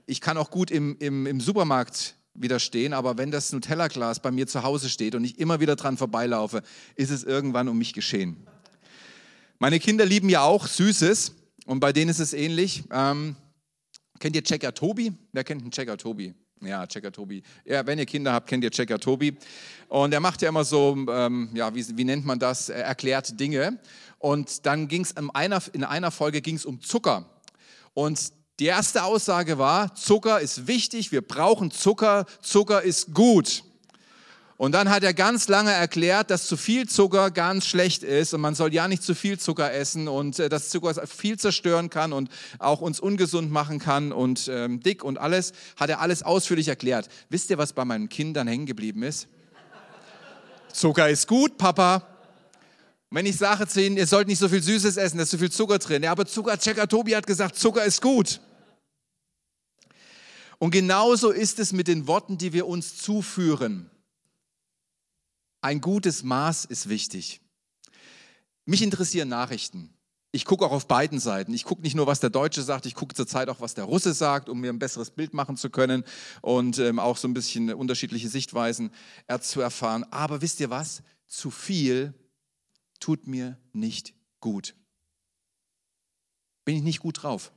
Ich 0.05 0.21
kann 0.21 0.37
auch 0.37 0.51
gut 0.51 0.71
im, 0.71 0.95
im, 0.99 1.25
im 1.25 1.41
Supermarkt 1.41 2.15
widerstehen, 2.33 2.93
aber 2.93 3.17
wenn 3.17 3.31
das 3.31 3.51
Nutella-Glas 3.51 4.21
bei 4.21 4.31
mir 4.31 4.47
zu 4.47 4.63
Hause 4.63 4.89
steht 4.89 5.15
und 5.15 5.23
ich 5.23 5.39
immer 5.39 5.59
wieder 5.59 5.75
dran 5.75 5.97
vorbeilaufe, 5.97 6.61
ist 6.95 7.09
es 7.09 7.23
irgendwann 7.23 7.67
um 7.67 7.77
mich 7.77 7.93
geschehen. 7.93 8.37
Meine 9.59 9.79
Kinder 9.79 10.05
lieben 10.05 10.29
ja 10.29 10.43
auch 10.43 10.67
Süßes 10.67 11.33
und 11.65 11.79
bei 11.79 11.91
denen 11.91 12.09
ist 12.09 12.19
es 12.19 12.33
ähnlich. 12.33 12.83
Ähm, 12.91 13.35
Kennt 14.21 14.35
ihr 14.35 14.43
Checker 14.43 14.71
Tobi? 14.71 15.11
Wer 15.31 15.43
kennt 15.43 15.63
einen 15.63 15.71
Checker 15.71 15.97
Tobi? 15.97 16.31
Ja, 16.61 16.85
Checker 16.85 17.11
Tobi. 17.11 17.41
Ja, 17.65 17.83
wenn 17.87 17.97
ihr 17.97 18.05
Kinder 18.05 18.33
habt, 18.33 18.47
kennt 18.47 18.63
ihr 18.63 18.69
Checker 18.69 18.99
Tobi. 18.99 19.35
Und 19.87 20.13
er 20.13 20.19
macht 20.19 20.43
ja 20.43 20.49
immer 20.49 20.63
so, 20.63 20.95
ähm, 21.09 21.49
ja, 21.55 21.73
wie, 21.73 21.83
wie, 21.97 22.03
nennt 22.03 22.23
man 22.23 22.37
das? 22.37 22.69
Er 22.69 22.85
erklärt 22.85 23.39
Dinge. 23.39 23.79
Und 24.19 24.67
dann 24.67 24.87
ging 24.87 25.01
es 25.01 25.09
in 25.13 25.31
einer, 25.31 25.59
in 25.73 25.83
einer 25.83 26.11
Folge 26.11 26.39
ging 26.41 26.55
es 26.55 26.67
um 26.67 26.79
Zucker. 26.81 27.25
Und 27.95 28.31
die 28.59 28.67
erste 28.67 29.05
Aussage 29.05 29.57
war, 29.57 29.95
Zucker 29.95 30.39
ist 30.39 30.67
wichtig, 30.67 31.11
wir 31.11 31.23
brauchen 31.23 31.71
Zucker, 31.71 32.27
Zucker 32.41 32.83
ist 32.83 33.15
gut. 33.15 33.63
Und 34.61 34.73
dann 34.73 34.91
hat 34.91 35.01
er 35.01 35.15
ganz 35.15 35.47
lange 35.47 35.71
erklärt, 35.71 36.29
dass 36.29 36.45
zu 36.45 36.55
viel 36.55 36.87
Zucker 36.87 37.31
ganz 37.31 37.65
schlecht 37.65 38.03
ist 38.03 38.35
und 38.35 38.41
man 38.41 38.53
soll 38.53 38.71
ja 38.71 38.87
nicht 38.87 39.01
zu 39.01 39.15
viel 39.15 39.39
Zucker 39.39 39.73
essen 39.73 40.07
und 40.07 40.37
äh, 40.37 40.49
dass 40.49 40.69
Zucker 40.69 40.93
viel 41.07 41.39
zerstören 41.39 41.89
kann 41.89 42.13
und 42.13 42.29
auch 42.59 42.79
uns 42.79 42.99
ungesund 42.99 43.51
machen 43.51 43.79
kann 43.79 44.11
und 44.11 44.47
ähm, 44.53 44.79
dick 44.79 45.03
und 45.03 45.17
alles, 45.17 45.53
hat 45.77 45.89
er 45.89 45.99
alles 45.99 46.21
ausführlich 46.21 46.67
erklärt. 46.67 47.09
Wisst 47.29 47.49
ihr, 47.49 47.57
was 47.57 47.73
bei 47.73 47.85
meinen 47.85 48.07
Kindern 48.07 48.47
hängen 48.47 48.67
geblieben 48.67 49.01
ist? 49.01 49.27
Zucker 50.71 51.09
ist 51.09 51.27
gut, 51.27 51.57
Papa. 51.57 52.03
wenn 53.09 53.25
ich 53.25 53.37
sage 53.37 53.65
zu 53.65 53.83
ihnen, 53.83 53.97
ihr 53.97 54.05
sollt 54.05 54.27
nicht 54.27 54.37
so 54.37 54.47
viel 54.47 54.61
Süßes 54.61 54.95
essen, 54.95 55.17
da 55.17 55.23
ist 55.23 55.31
zu 55.31 55.39
viel 55.39 55.51
Zucker 55.51 55.79
drin. 55.79 56.03
Ja, 56.03 56.11
aber 56.11 56.27
Zuckerchecker 56.27 56.87
Tobi 56.87 57.15
hat 57.15 57.25
gesagt, 57.25 57.55
Zucker 57.55 57.83
ist 57.83 57.99
gut. 57.99 58.39
Und 60.59 60.69
genauso 60.69 61.31
ist 61.31 61.57
es 61.57 61.73
mit 61.73 61.87
den 61.87 62.05
Worten, 62.05 62.37
die 62.37 62.53
wir 62.53 62.67
uns 62.67 62.95
zuführen. 62.97 63.90
Ein 65.61 65.79
gutes 65.79 66.23
Maß 66.23 66.65
ist 66.65 66.89
wichtig. 66.89 67.39
Mich 68.65 68.81
interessieren 68.81 69.29
Nachrichten. 69.29 69.93
Ich 70.31 70.45
gucke 70.45 70.65
auch 70.65 70.71
auf 70.71 70.87
beiden 70.87 71.19
Seiten. 71.19 71.53
Ich 71.53 71.65
gucke 71.65 71.81
nicht 71.81 71.95
nur, 71.95 72.07
was 72.07 72.19
der 72.19 72.29
Deutsche 72.29 72.63
sagt, 72.63 72.85
ich 72.85 72.95
gucke 72.95 73.13
zurzeit 73.13 73.49
auch, 73.49 73.59
was 73.59 73.73
der 73.73 73.83
Russe 73.83 74.13
sagt, 74.13 74.49
um 74.49 74.61
mir 74.61 74.71
ein 74.71 74.79
besseres 74.79 75.11
Bild 75.11 75.33
machen 75.33 75.57
zu 75.57 75.69
können 75.69 76.03
und 76.41 76.79
ähm, 76.79 76.99
auch 76.99 77.17
so 77.17 77.27
ein 77.27 77.33
bisschen 77.33 77.71
unterschiedliche 77.73 78.29
Sichtweisen 78.29 78.91
zu 79.41 79.61
erfahren. 79.61 80.05
Aber 80.09 80.41
wisst 80.41 80.59
ihr 80.61 80.69
was? 80.69 81.03
Zu 81.27 81.51
viel 81.51 82.13
tut 82.99 83.27
mir 83.27 83.57
nicht 83.73 84.13
gut. 84.39 84.73
Bin 86.63 86.77
ich 86.77 86.83
nicht 86.83 86.99
gut 86.99 87.23
drauf. 87.23 87.51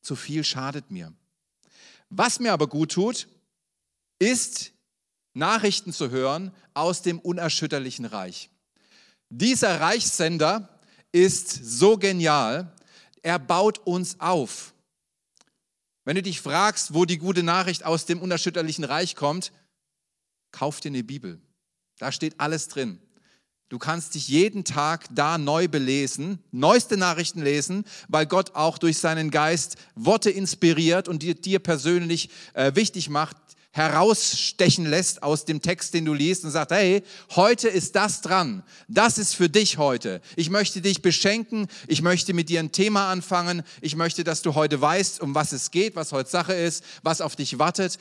Zu 0.00 0.16
viel 0.16 0.42
schadet 0.42 0.90
mir. 0.90 1.12
Was 2.08 2.40
mir 2.40 2.52
aber 2.52 2.66
gut 2.66 2.92
tut, 2.92 3.28
ist 4.18 4.72
Nachrichten 5.34 5.92
zu 5.92 6.10
hören 6.10 6.52
aus 6.80 7.02
dem 7.02 7.18
unerschütterlichen 7.18 8.06
Reich. 8.06 8.50
Dieser 9.28 9.80
Reichssender 9.80 10.80
ist 11.12 11.48
so 11.48 11.96
genial, 11.96 12.72
er 13.22 13.38
baut 13.38 13.78
uns 13.86 14.18
auf. 14.18 14.72
Wenn 16.04 16.16
du 16.16 16.22
dich 16.22 16.40
fragst, 16.40 16.94
wo 16.94 17.04
die 17.04 17.18
gute 17.18 17.42
Nachricht 17.42 17.84
aus 17.84 18.06
dem 18.06 18.20
unerschütterlichen 18.20 18.84
Reich 18.84 19.14
kommt, 19.14 19.52
kauf 20.50 20.80
dir 20.80 20.88
eine 20.88 21.04
Bibel. 21.04 21.40
Da 21.98 22.10
steht 22.10 22.40
alles 22.40 22.68
drin. 22.68 22.98
Du 23.68 23.78
kannst 23.78 24.16
dich 24.16 24.26
jeden 24.26 24.64
Tag 24.64 25.06
da 25.12 25.38
neu 25.38 25.68
belesen, 25.68 26.40
neueste 26.50 26.96
Nachrichten 26.96 27.42
lesen, 27.42 27.84
weil 28.08 28.26
Gott 28.26 28.56
auch 28.56 28.78
durch 28.78 28.98
seinen 28.98 29.30
Geist 29.30 29.76
Worte 29.94 30.30
inspiriert 30.30 31.06
und 31.06 31.22
dir, 31.22 31.58
persönlich 31.60 32.30
äh, 32.54 32.74
wichtig 32.74 33.10
macht, 33.10 33.36
herausstechen 33.72 34.84
lässt 34.84 35.22
aus 35.22 35.44
dem 35.44 35.62
Text, 35.62 35.94
den 35.94 36.04
du 36.04 36.12
liest 36.12 36.44
und 36.44 36.50
sagt, 36.50 36.72
hey, 36.72 37.02
heute 37.36 37.68
ist 37.68 37.94
das 37.94 38.20
dran. 38.20 38.64
Das 38.88 39.16
ist 39.16 39.34
für 39.34 39.48
dich 39.48 39.78
heute. 39.78 40.20
Ich 40.34 40.50
möchte 40.50 40.80
dich 40.80 41.02
beschenken. 41.02 41.68
Ich 41.86 42.02
möchte 42.02 42.34
mit 42.34 42.48
dir 42.48 42.60
ein 42.60 42.72
Thema 42.72 43.10
anfangen. 43.10 43.62
Ich 43.80 43.94
möchte, 43.94 44.24
dass 44.24 44.42
du 44.42 44.54
heute 44.54 44.80
weißt, 44.80 45.20
um 45.20 45.34
was 45.34 45.52
es 45.52 45.70
geht, 45.70 45.94
was 45.94 46.12
heute 46.12 46.30
Sache 46.30 46.52
ist, 46.52 46.84
was 47.02 47.20
auf 47.20 47.36
dich 47.36 47.58
wartet. 47.58 47.98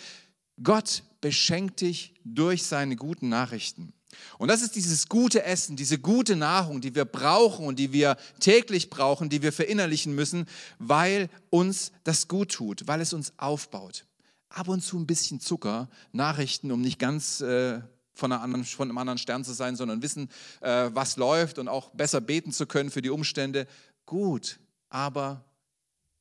Gott 0.62 1.04
beschenkt 1.22 1.82
dich 1.82 2.16
durch 2.24 2.64
seine 2.64 2.96
guten 2.96 3.30
Nachrichten. 3.30 3.94
Und 4.40 4.48
das 4.48 4.64
ist 4.64 4.76
dieses 4.76 5.08
gute 5.08 5.44
Essen, 5.44 5.76
diese 5.76 6.00
gute 6.00 6.36
Nahrung, 6.36 6.82
die 6.82 6.96
wir 6.96 7.06
brauchen 7.06 7.68
und 7.68 7.78
die 7.78 7.94
wir 7.94 8.18
täglich 8.40 8.90
brauchen, 8.90 9.30
die 9.30 9.44
wir 9.44 9.54
verinnerlichen 9.54 10.16
müssen, 10.16 10.48
weil 10.80 11.30
uns 11.52 11.92
das 12.04 12.28
gut 12.28 12.52
tut, 12.52 12.88
weil 12.88 13.02
es 13.02 13.14
uns 13.14 13.34
aufbaut 13.38 14.06
ab 14.50 14.68
und 14.68 14.82
zu 14.82 14.98
ein 14.98 15.08
bisschen 15.08 15.40
Zucker, 15.40 15.90
Nachrichten, 16.12 16.72
um 16.72 16.82
nicht 16.82 17.00
ganz 17.00 17.42
äh, 17.42 17.82
von, 18.14 18.32
anderen, 18.32 18.66
von, 18.66 18.90
einem 18.90 18.98
anderen 18.98 19.18
Stern 19.18 19.44
zu 19.44 19.54
sein, 19.54 19.76
sondern 19.76 20.02
wissen, 20.02 20.30
äh, 20.62 20.90
was 20.94 21.18
läuft 21.18 21.58
und 21.58 21.68
auch 21.68 21.90
besser 21.92 22.22
beten 22.22 22.52
zu 22.52 22.66
können 22.66 22.92
für 22.92 23.02
die 23.02 23.10
Umstände. 23.10 23.68
Gut, 24.06 24.60
aber 24.90 25.46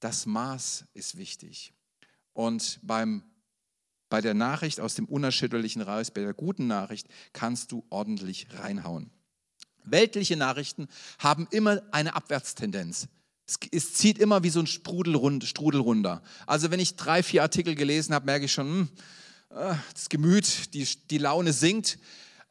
das 0.00 0.26
Maß 0.26 0.84
ist 0.94 1.16
wichtig. 1.16 1.72
Und 2.32 2.78
beim, 2.82 3.24
bei 4.08 4.20
der 4.20 4.34
Nachricht 4.34 4.80
aus 4.80 4.94
dem 4.94 5.06
unerschütterlichen 5.06 5.82
Reich, 5.82 6.12
bei 6.12 6.20
der 6.20 6.34
guten 6.34 6.66
Nachricht, 6.66 7.08
kannst 7.32 7.72
du 7.72 7.84
ordentlich 7.90 8.46
reinhauen. 8.52 9.10
Weltliche 9.84 10.36
Nachrichten 10.36 10.86
haben 11.18 11.48
immer 11.50 11.82
eine 11.90 12.14
Abwärtstendenz. 12.14 13.08
Es, 13.70 13.94
zieht 13.94 14.18
immer 14.18 14.42
wie 14.42 14.50
so 14.50 14.60
ein 14.60 14.66
Sprudel, 14.66 15.14
rund, 15.14 15.44
Strudel 15.44 15.80
runter. 15.80 16.22
Also 16.46 16.70
wenn 16.70 16.80
ich 16.80 16.96
drei, 16.96 17.22
vier 17.22 17.42
Artikel 17.42 17.74
gelesen 17.74 18.14
habe, 18.14 18.26
merke 18.26 18.44
ich 18.44 18.52
schon, 18.52 18.66
hm, 18.66 18.88
äh, 19.50 19.74
das 19.94 20.08
Gemüt, 20.08 20.74
die, 20.74 20.86
die 21.10 21.18
Laune 21.18 21.52
sinkt 21.52 21.98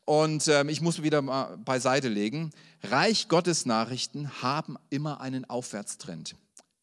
und 0.05 0.47
ähm, 0.47 0.69
ich 0.69 0.81
muss 0.81 1.03
wieder 1.03 1.21
mal 1.21 1.57
beiseite 1.57 2.07
legen. 2.07 2.51
Reich 2.83 3.27
Gottes 3.27 3.65
Nachrichten 3.65 4.41
haben 4.41 4.77
immer 4.89 5.21
einen 5.21 5.49
Aufwärtstrend. 5.49 6.35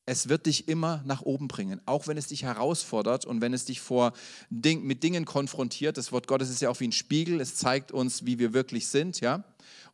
Es 0.07 0.29
wird 0.29 0.47
dich 0.47 0.69
immer 0.69 1.03
nach 1.07 1.23
oben 1.23 1.49
bringen, 1.49 1.81
auch 1.87 2.07
wenn 2.07 2.19
es 2.19 2.27
dich 2.27 2.43
herausfordert 2.43 3.25
und 3.25 3.41
wenn 3.41 3.55
es 3.55 3.65
dich 3.65 3.81
vor 3.81 4.13
Ding, 4.51 4.83
mit 4.83 5.03
Dingen 5.03 5.25
konfrontiert. 5.25 5.97
Das 5.97 6.13
Wort 6.13 6.27
Gottes 6.27 6.51
ist 6.51 6.61
ja 6.61 6.69
auch 6.69 6.81
wie 6.81 6.89
ein 6.89 6.93
Spiegel, 6.93 7.41
es 7.41 7.57
zeigt 7.57 7.91
uns, 7.91 8.27
wie 8.27 8.39
wir 8.39 8.53
wirklich 8.53 8.89
sind, 8.89 9.21
ja, 9.21 9.45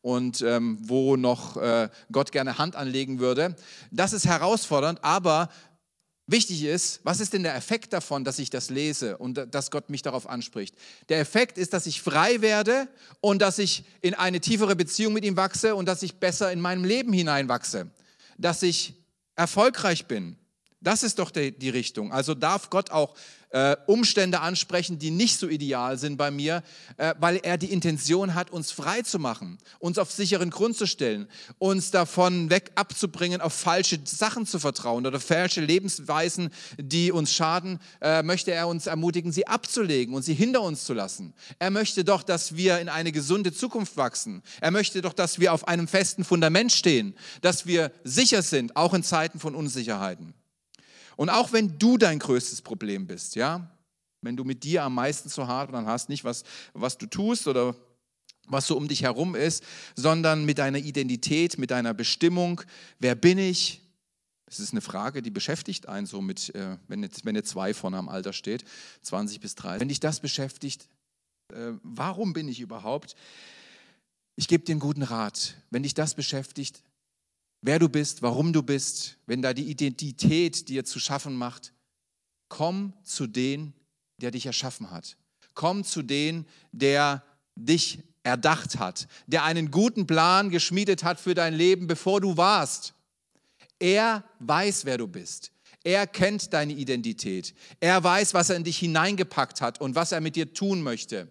und 0.03 0.43
ähm, 0.43 0.79
wo 0.83 1.17
noch 1.17 1.57
äh, 1.57 1.89
Gott 2.11 2.33
gerne 2.33 2.59
Hand 2.59 2.75
anlegen 2.75 3.21
würde. 3.21 3.55
Das 3.93 4.13
ist 4.13 4.27
herausfordernd, 4.27 5.05
aber 5.05 5.49
wichtig 6.27 6.65
ist, 6.65 7.01
was 7.05 7.21
ist 7.21 7.33
denn 7.33 7.45
der 7.45 7.55
Effekt 7.55 7.93
davon, 7.93 8.25
dass 8.25 8.39
ich 8.41 8.51
das 8.51 8.71
lese 8.71 9.17
und 9.19 9.47
dass 9.53 9.71
Gott 9.71 9.91
mich 9.91 10.03
darauf 10.03 10.29
anspricht? 10.29 10.75
Der 11.09 11.21
Effekt 11.21 11.57
ist, 11.57 11.73
dass 11.73 11.87
ich 11.87 12.03
frei 12.03 12.41
werde 12.41 12.89
und 13.21 13.43
dass 13.43 13.59
ich 13.59 13.85
in 14.01 14.15
eine 14.15 14.41
tiefere 14.41 14.75
Beziehung 14.75 15.13
mit 15.13 15.25
ihm 15.25 15.37
wachse 15.37 15.77
und 15.77 15.87
dass 15.87 16.03
ich 16.03 16.17
besser 16.17 16.51
in 16.51 16.61
meinem 16.61 16.83
Leben 16.83 17.13
hineinwachse, 17.13 17.91
dass 18.39 18.63
ich 18.63 19.00
erfolgreich 19.41 20.07
bin. 20.07 20.37
Das 20.83 21.03
ist 21.03 21.19
doch 21.19 21.31
die, 21.31 21.53
die 21.53 21.69
Richtung. 21.69 22.11
Also 22.11 22.35
darf 22.35 22.71
Gott 22.71 22.91
auch 22.91 23.15
äh, 23.51 23.77
Umstände 23.87 24.41
ansprechen, 24.41 24.99
die 24.99 25.11
nicht 25.11 25.39
so 25.39 25.49
ideal 25.49 25.99
sind 25.99 26.17
bei 26.17 26.31
mir, 26.31 26.63
äh, 26.97 27.15
weil 27.19 27.37
er 27.43 27.59
die 27.59 27.73
Intention 27.73 28.35
hat, 28.35 28.51
uns 28.51 28.71
frei 28.71 29.03
zu 29.03 29.19
machen, 29.19 29.59
uns 29.79 29.99
auf 29.99 30.11
sicheren 30.11 30.51
Grund 30.51 30.77
zu 30.77 30.87
stellen, 30.87 31.29
uns 31.59 31.91
davon 31.91 32.49
weg 32.49 32.71
abzubringen, 32.77 33.41
auf 33.41 33.53
falsche 33.53 33.99
Sachen 34.05 34.47
zu 34.47 34.59
vertrauen 34.59 35.07
oder 35.07 35.21
falsche 35.21 35.61
Lebensweisen, 35.61 36.51
die 36.79 37.13
uns 37.13 37.33
schaden, 37.33 37.81
äh, 38.01 38.23
möchte 38.23 38.53
er 38.53 38.69
uns 38.69 38.87
ermutigen, 38.87 39.33
sie 39.33 39.47
abzulegen 39.47 40.15
und 40.15 40.23
sie 40.23 40.35
hinter 40.35 40.63
uns 40.63 40.85
zu 40.85 40.95
lassen. 40.95 41.35
Er 41.59 41.71
möchte 41.71 42.05
doch, 42.05 42.23
dass 42.23 42.57
wir 42.57 42.79
in 42.79 42.89
eine 42.89 43.13
gesunde 43.13 43.53
Zukunft 43.53 43.97
wachsen. 43.97 44.43
Er 44.61 44.71
möchte 44.71 45.03
doch, 45.03 45.13
dass 45.13 45.41
wir 45.41 45.53
auf 45.53 45.69
einem 45.69 45.89
festen 45.89 46.25
Fundament 46.25 46.73
stehen, 46.73 47.15
dass 47.43 47.67
wir 47.67 47.93
sicher 48.05 48.43
sind, 48.43 48.77
auch 48.77 48.95
in 48.95 49.03
Zeiten 49.03 49.41
von 49.41 49.55
Unsicherheiten. 49.55 50.35
Und 51.21 51.29
auch 51.29 51.53
wenn 51.53 51.79
du 51.79 51.99
dein 51.99 52.19
größtes 52.19 52.63
Problem 52.63 53.07
bist, 53.07 53.35
ja, 53.37 53.71
wenn 54.23 54.39
du 54.39 54.45
mit 54.45 54.65
dir 54.65 54.85
am 54.85 54.95
meisten 54.95 55.29
zu 55.29 55.47
hart 55.47 55.71
dann 55.71 55.85
hast, 55.85 56.09
nicht 56.09 56.25
was, 56.25 56.45
was 56.73 56.97
du 56.97 57.05
tust 57.05 57.47
oder 57.47 57.77
was 58.47 58.67
so 58.67 58.75
um 58.75 58.89
dich 58.89 59.03
herum 59.03 59.35
ist, 59.35 59.63
sondern 59.95 60.47
mit 60.47 60.57
deiner 60.57 60.79
Identität, 60.79 61.59
mit 61.59 61.73
deiner 61.73 61.93
Bestimmung, 61.93 62.63
wer 63.01 63.15
bin 63.15 63.37
ich? 63.37 63.83
Das 64.47 64.61
ist 64.61 64.73
eine 64.73 64.81
Frage, 64.81 65.21
die 65.21 65.29
beschäftigt 65.29 65.91
einen 65.91 66.07
so 66.07 66.23
mit, 66.23 66.55
äh, 66.55 66.79
wenn, 66.89 67.03
jetzt, 67.03 67.27
wenn 67.27 67.37
eine 67.37 67.43
zwei 67.43 67.75
vorne 67.75 67.99
am 67.99 68.09
Alter 68.09 68.33
steht, 68.33 68.65
20 69.03 69.41
bis 69.41 69.55
30. 69.57 69.79
Wenn 69.79 69.89
dich 69.89 70.01
das 70.01 70.21
beschäftigt, 70.21 70.89
äh, 71.53 71.73
warum 71.83 72.33
bin 72.33 72.49
ich 72.49 72.61
überhaupt? 72.61 73.15
Ich 74.37 74.49
gebe 74.49 74.65
dir 74.65 74.73
einen 74.73 74.81
guten 74.81 75.03
Rat. 75.03 75.57
Wenn 75.69 75.83
dich 75.83 75.93
das 75.93 76.15
beschäftigt, 76.15 76.83
wer 77.63 77.79
du 77.79 77.89
bist, 77.89 78.23
warum 78.23 78.53
du 78.53 78.63
bist, 78.63 79.19
wenn 79.27 79.43
da 79.43 79.53
die 79.53 79.71
Identität 79.71 80.69
dir 80.69 80.85
zu 80.85 80.99
schaffen 80.99 81.37
macht, 81.37 81.73
komm 82.49 82.93
zu 83.05 83.27
dem, 83.27 83.73
der 84.19 84.31
dich 84.31 84.47
erschaffen 84.47 84.91
hat. 84.91 85.17
Komm 85.55 85.85
zu 85.85 86.03
dem, 86.03 86.47
der 86.73 87.25
dich 87.57 88.01
erdacht 88.23 88.79
hat, 88.79 89.09
der 89.27 89.45
einen 89.45 89.71
guten 89.71 90.07
Plan 90.07 90.51
geschmiedet 90.51 91.05
hat 91.05 91.19
für 91.19 91.35
dein 91.35 91.55
Leben, 91.55 91.87
bevor 91.87 92.21
du 92.21 92.37
warst. 92.37 92.95
Er 93.79 94.25
weiß, 94.41 94.85
wer 94.85 94.99
du 94.99 95.09
bist. 95.09 95.53
Er 95.83 96.07
kennt 96.07 96.53
deine 96.53 96.75
Identität. 96.75 97.55
Er 97.81 98.03
weiß, 98.05 98.35
was 98.35 98.51
er 98.51 98.57
in 98.57 98.65
dich 98.65 98.79
hineingepackt 98.79 99.63
hat 99.63 99.81
und 99.81 99.95
was 99.95 100.13
er 100.13 100.21
mit 100.21 100.37
dir 100.37 100.53
tun 100.53 100.83
möchte. 100.83 101.29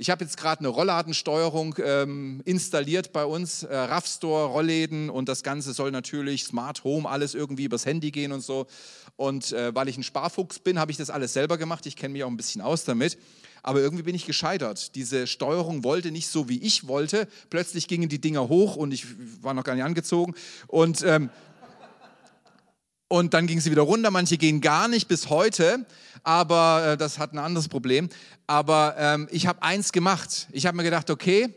Ich 0.00 0.08
habe 0.08 0.24
jetzt 0.24 0.38
gerade 0.38 0.60
eine 0.60 0.68
Rollladensteuerung 0.68 1.74
ähm, 1.84 2.40
installiert 2.46 3.12
bei 3.12 3.26
uns, 3.26 3.64
äh, 3.64 3.76
RAV 3.76 4.06
Store, 4.06 4.46
Rollläden 4.46 5.10
und 5.10 5.28
das 5.28 5.42
Ganze 5.42 5.74
soll 5.74 5.90
natürlich 5.90 6.44
Smart 6.44 6.84
Home, 6.84 7.06
alles 7.06 7.34
irgendwie 7.34 7.64
übers 7.64 7.84
Handy 7.84 8.10
gehen 8.10 8.32
und 8.32 8.40
so. 8.40 8.66
Und 9.16 9.52
äh, 9.52 9.74
weil 9.74 9.88
ich 9.88 9.98
ein 9.98 10.02
Sparfuchs 10.02 10.58
bin, 10.58 10.78
habe 10.78 10.90
ich 10.90 10.96
das 10.96 11.10
alles 11.10 11.34
selber 11.34 11.58
gemacht. 11.58 11.84
Ich 11.84 11.96
kenne 11.96 12.14
mich 12.14 12.24
auch 12.24 12.30
ein 12.30 12.38
bisschen 12.38 12.62
aus 12.62 12.84
damit. 12.84 13.18
Aber 13.62 13.80
irgendwie 13.80 14.04
bin 14.04 14.14
ich 14.14 14.24
gescheitert. 14.24 14.94
Diese 14.94 15.26
Steuerung 15.26 15.84
wollte 15.84 16.12
nicht 16.12 16.28
so, 16.28 16.48
wie 16.48 16.62
ich 16.62 16.88
wollte. 16.88 17.28
Plötzlich 17.50 17.86
gingen 17.86 18.08
die 18.08 18.22
Dinger 18.22 18.48
hoch 18.48 18.76
und 18.76 18.92
ich 18.92 19.04
war 19.42 19.52
noch 19.52 19.64
gar 19.64 19.74
nicht 19.74 19.84
angezogen. 19.84 20.32
Und 20.66 21.02
ähm, 21.02 21.28
und 23.12 23.34
dann 23.34 23.48
ging 23.48 23.60
sie 23.60 23.72
wieder 23.72 23.82
runter. 23.82 24.12
Manche 24.12 24.38
gehen 24.38 24.60
gar 24.60 24.86
nicht 24.86 25.08
bis 25.08 25.30
heute, 25.30 25.84
aber 26.24 26.92
äh, 26.92 26.96
das 26.96 27.18
hat 27.18 27.32
ein 27.32 27.38
anderes 27.38 27.68
Problem. 27.68 28.08
Aber 28.46 28.94
ähm, 28.98 29.28
ich 29.30 29.46
habe 29.46 29.62
eins 29.62 29.92
gemacht. 29.92 30.48
Ich 30.52 30.66
habe 30.66 30.76
mir 30.76 30.82
gedacht, 30.82 31.10
okay, 31.10 31.54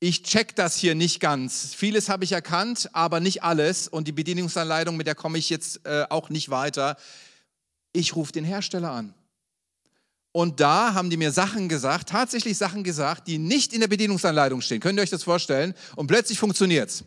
ich 0.00 0.22
check 0.22 0.54
das 0.56 0.76
hier 0.76 0.94
nicht 0.94 1.20
ganz. 1.20 1.74
Vieles 1.74 2.08
habe 2.08 2.24
ich 2.24 2.32
erkannt, 2.32 2.90
aber 2.92 3.20
nicht 3.20 3.42
alles. 3.42 3.88
Und 3.88 4.06
die 4.06 4.12
Bedienungsanleitung, 4.12 4.96
mit 4.96 5.06
der 5.06 5.14
komme 5.14 5.38
ich 5.38 5.50
jetzt 5.50 5.86
äh, 5.86 6.04
auch 6.10 6.28
nicht 6.28 6.50
weiter. 6.50 6.96
Ich 7.92 8.14
rufe 8.16 8.32
den 8.32 8.44
Hersteller 8.44 8.90
an. 8.90 9.14
Und 10.32 10.58
da 10.58 10.94
haben 10.94 11.10
die 11.10 11.16
mir 11.16 11.30
Sachen 11.30 11.68
gesagt, 11.68 12.08
tatsächlich 12.08 12.58
Sachen 12.58 12.82
gesagt, 12.82 13.28
die 13.28 13.38
nicht 13.38 13.72
in 13.72 13.80
der 13.80 13.88
Bedienungsanleitung 13.88 14.60
stehen. 14.60 14.80
Könnt 14.80 14.98
ihr 14.98 15.02
euch 15.02 15.10
das 15.10 15.22
vorstellen? 15.22 15.74
Und 15.94 16.08
plötzlich 16.08 16.38
funktioniert 16.38 16.90
es. 16.90 17.04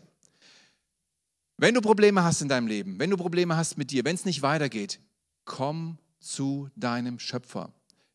Wenn 1.58 1.74
du 1.74 1.80
Probleme 1.80 2.24
hast 2.24 2.40
in 2.40 2.48
deinem 2.48 2.68
Leben, 2.68 2.98
wenn 2.98 3.10
du 3.10 3.16
Probleme 3.16 3.56
hast 3.56 3.76
mit 3.76 3.90
dir, 3.90 4.04
wenn 4.04 4.14
es 4.14 4.24
nicht 4.24 4.42
weitergeht, 4.42 5.00
komm 5.44 5.98
zu 6.20 6.68
deinem 6.76 7.18
Schöpfer. 7.18 7.72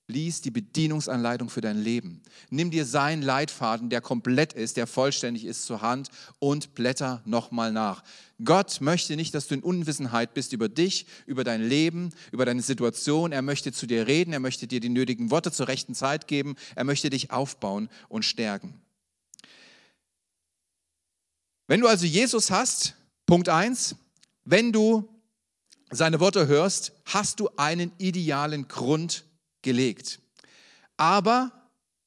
Lies 0.07 0.41
die 0.41 0.51
Bedienungsanleitung 0.51 1.49
für 1.49 1.61
dein 1.61 1.81
Leben. 1.81 2.21
Nimm 2.49 2.71
dir 2.71 2.85
seinen 2.85 3.21
Leitfaden, 3.21 3.89
der 3.89 4.01
komplett 4.01 4.51
ist, 4.51 4.75
der 4.75 4.85
vollständig 4.85 5.45
ist, 5.45 5.65
zur 5.65 5.81
Hand 5.81 6.09
und 6.39 6.75
blätter 6.75 7.21
nochmal 7.25 7.71
nach. 7.71 8.03
Gott 8.43 8.81
möchte 8.81 9.15
nicht, 9.15 9.33
dass 9.33 9.47
du 9.47 9.55
in 9.55 9.63
Unwissenheit 9.63 10.33
bist 10.33 10.51
über 10.51 10.67
dich, 10.67 11.05
über 11.25 11.45
dein 11.45 11.63
Leben, 11.63 12.09
über 12.33 12.45
deine 12.45 12.61
Situation. 12.61 13.31
Er 13.31 13.41
möchte 13.41 13.71
zu 13.71 13.87
dir 13.87 14.05
reden, 14.05 14.33
er 14.33 14.41
möchte 14.41 14.67
dir 14.67 14.81
die 14.81 14.89
nötigen 14.89 15.31
Worte 15.31 15.53
zur 15.53 15.69
rechten 15.69 15.95
Zeit 15.95 16.27
geben, 16.27 16.55
er 16.75 16.83
möchte 16.83 17.09
dich 17.09 17.31
aufbauen 17.31 17.89
und 18.09 18.25
stärken. 18.25 18.81
Wenn 21.67 21.79
du 21.79 21.87
also 21.87 22.05
Jesus 22.05 22.51
hast, 22.51 22.95
Punkt 23.25 23.47
1, 23.47 23.95
wenn 24.43 24.73
du 24.73 25.07
seine 25.89 26.19
Worte 26.19 26.47
hörst, 26.47 26.93
hast 27.05 27.39
du 27.39 27.49
einen 27.57 27.91
idealen 27.97 28.67
Grund 28.67 29.25
gelegt. 29.61 30.21
Aber 30.97 31.51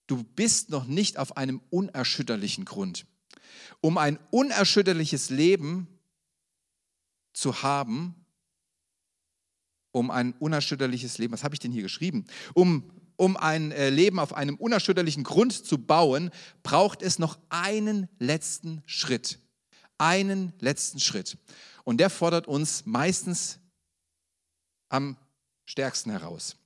du 0.07 0.23
bist 0.23 0.71
noch 0.71 0.87
nicht 0.87 1.19
auf 1.19 1.37
einem 1.37 1.61
unerschütterlichen 1.71 2.65
Grund. 2.65 3.07
Um 3.81 3.99
ein 3.99 4.19
unerschütterliches 4.31 5.31
Leben 5.31 5.87
zu 7.33 7.63
haben, 7.63 8.15
um 9.93 10.11
ein 10.11 10.35
unerschütterliches 10.35 11.19
Leben, 11.19 11.33
was 11.33 11.45
habe 11.45 11.55
ich 11.55 11.61
denn 11.61 11.73
hier 11.73 11.83
geschrieben? 11.83 12.27
Um, 12.55 12.91
um 13.17 13.37
ein 13.37 13.73
äh, 13.73 13.91
Leben 13.91 14.19
auf 14.19 14.35
einem 14.35 14.57
unerschütterlichen 14.57 15.25
Grund 15.25 15.53
zu 15.53 15.79
bauen, 15.79 16.31
braucht 16.63 17.03
es 17.03 17.19
noch 17.19 17.39
einen 17.49 18.09
letzten 18.19 18.83
Schritt 18.87 19.39
einen 19.99 20.53
letzten 20.61 21.01
Schritt. 21.01 21.39
Und 21.85 21.99
der 21.99 22.11
fordert 22.11 22.47
uns 22.47 22.85
meistens 22.87 23.59
am 24.89 25.17
stärksten 25.65 26.11
heraus. 26.11 26.57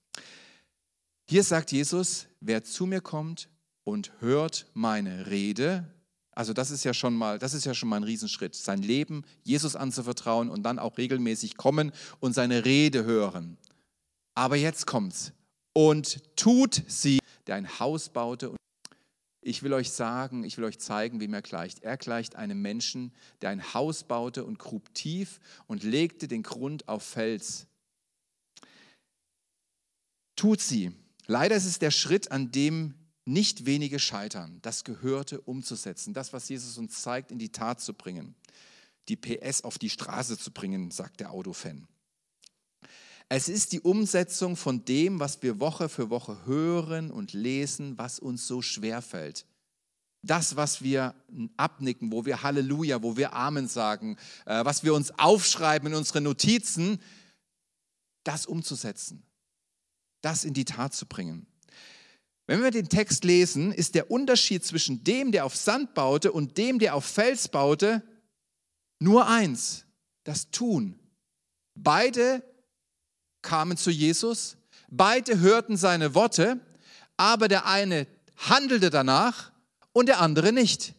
Hier 1.29 1.45
sagt 1.45 1.73
Jesus, 1.73 2.27
wer 2.41 2.65
zu 2.65 2.87
mir 2.87 3.01
kommt 3.01 3.49
und 3.85 4.13
hört 4.21 4.67
meine 4.75 5.29
Rede, 5.29 5.87
also 6.33 6.53
das 6.53 6.71
ist 6.71 6.85
ja 6.85 6.95
schon 6.95 7.15
mal, 7.15 7.39
das 7.39 7.55
ist 7.55 7.67
ja 7.67 7.75
schon 7.75 7.89
mal 7.89 7.97
ein 7.97 8.05
Riesenschritt, 8.05 8.55
sein 8.55 8.83
Leben 8.83 9.25
Jesus 9.43 9.77
anzuvertrauen 9.77 10.49
und 10.49 10.63
dann 10.63 10.79
auch 10.79 10.97
regelmäßig 10.97 11.57
kommen 11.57 11.93
und 12.21 12.35
seine 12.35 12.65
Rede 12.65 13.05
hören. 13.05 13.59
Aber 14.35 14.57
jetzt 14.57 14.87
kommt's 14.87 15.33
und 15.73 16.23
tut 16.37 16.83
sie, 16.87 17.19
der 17.47 17.57
ein 17.57 17.79
Haus 17.79 18.09
baute 18.09 18.55
ich 19.43 19.63
will 19.63 19.73
euch 19.73 19.91
sagen, 19.91 20.45
ich 20.45 20.59
will 20.59 20.65
euch 20.65 20.79
zeigen, 20.79 21.21
wem 21.21 21.33
er 21.33 21.43
gleicht. 21.43 21.83
Er 21.83 21.97
gleicht 21.97 22.37
einem 22.37 22.61
Menschen, 22.61 23.13
der 23.41 23.51
ein 23.51 23.73
Haus 23.73 24.05
baute 24.05 24.45
und 24.45 24.59
grub 24.59 24.93
tief 24.95 25.41
und 25.67 25.83
legte 25.83 26.29
den 26.29 26.43
Grund 26.43 26.89
auf 26.89 27.03
Fels. 27.03 27.67
Tut 30.41 30.63
sie. 30.63 30.91
Leider 31.27 31.55
ist 31.55 31.67
es 31.67 31.79
der 31.81 31.91
Schritt, 31.91 32.33
an 32.33 32.51
dem 32.51 32.95
nicht 33.27 33.67
wenige 33.67 33.99
scheitern. 33.99 34.59
Das 34.63 34.85
Gehörte 34.85 35.39
umzusetzen, 35.43 36.15
das, 36.15 36.33
was 36.33 36.49
Jesus 36.49 36.79
uns 36.79 37.03
zeigt, 37.03 37.31
in 37.31 37.39
die 37.39 37.53
Tat 37.53 37.83
zu 37.83 37.93
bringen. 37.93 38.35
Die 39.09 39.17
PS 39.17 39.65
auf 39.65 39.77
die 39.77 39.91
Straße 39.91 40.39
zu 40.39 40.51
bringen, 40.51 40.91
sagt 40.93 41.21
der 41.21 41.33
Autofan. 41.33 41.87
Es 43.29 43.51
ist 43.51 43.73
die 43.73 43.83
Umsetzung 43.83 44.57
von 44.57 44.83
dem, 44.87 45.21
was 45.21 45.43
wir 45.43 45.61
Woche 45.61 45.91
für 45.91 46.09
Woche 46.09 46.47
hören 46.47 47.11
und 47.11 47.35
lesen, 47.35 47.99
was 47.99 48.19
uns 48.19 48.47
so 48.47 48.63
schwer 48.63 49.03
fällt. 49.03 49.45
Das, 50.23 50.57
was 50.57 50.81
wir 50.81 51.15
abnicken, 51.59 52.13
wo 52.13 52.25
wir 52.25 52.43
Halleluja, 52.43 53.03
wo 53.03 53.19
wir 53.19 53.35
Amen 53.35 53.69
sagen, 53.69 54.17
äh, 54.47 54.65
was 54.65 54.85
wir 54.85 54.95
uns 54.95 55.11
aufschreiben 55.19 55.89
in 55.89 55.95
unsere 55.99 56.23
Notizen, 56.23 56.99
das 58.25 58.47
umzusetzen, 58.47 59.23
das 60.21 60.45
in 60.45 60.55
die 60.55 60.65
Tat 60.65 60.95
zu 60.95 61.07
bringen. 61.07 61.47
Wenn 62.47 62.63
wir 62.63 62.71
den 62.71 62.89
Text 62.89 63.25
lesen, 63.25 63.73
ist 63.73 63.95
der 63.95 64.11
Unterschied 64.11 64.65
zwischen 64.65 65.05
dem, 65.05 65.31
der 65.31 65.45
auf 65.45 65.55
Sand 65.55 65.95
baute 65.95 66.33
und 66.33 66.59
dem, 66.59 66.79
der 66.79 66.97
auf 66.97 67.05
Fels 67.05 67.49
baute, 67.49 68.03
nur 68.99 69.29
eins, 69.29 69.85
das 70.25 70.51
Tun. 70.51 70.99
Beide 71.75 72.43
kamen 73.43 73.77
zu 73.77 73.91
Jesus, 73.91 74.57
beide 74.89 75.39
hörten 75.39 75.77
seine 75.77 76.15
Worte, 76.15 76.59
aber 77.17 77.49
der 77.49 77.67
eine 77.67 78.07
handelte 78.37 78.91
danach 78.91 79.53
und 79.93 80.07
der 80.07 80.21
andere 80.21 80.53
nicht. 80.53 80.95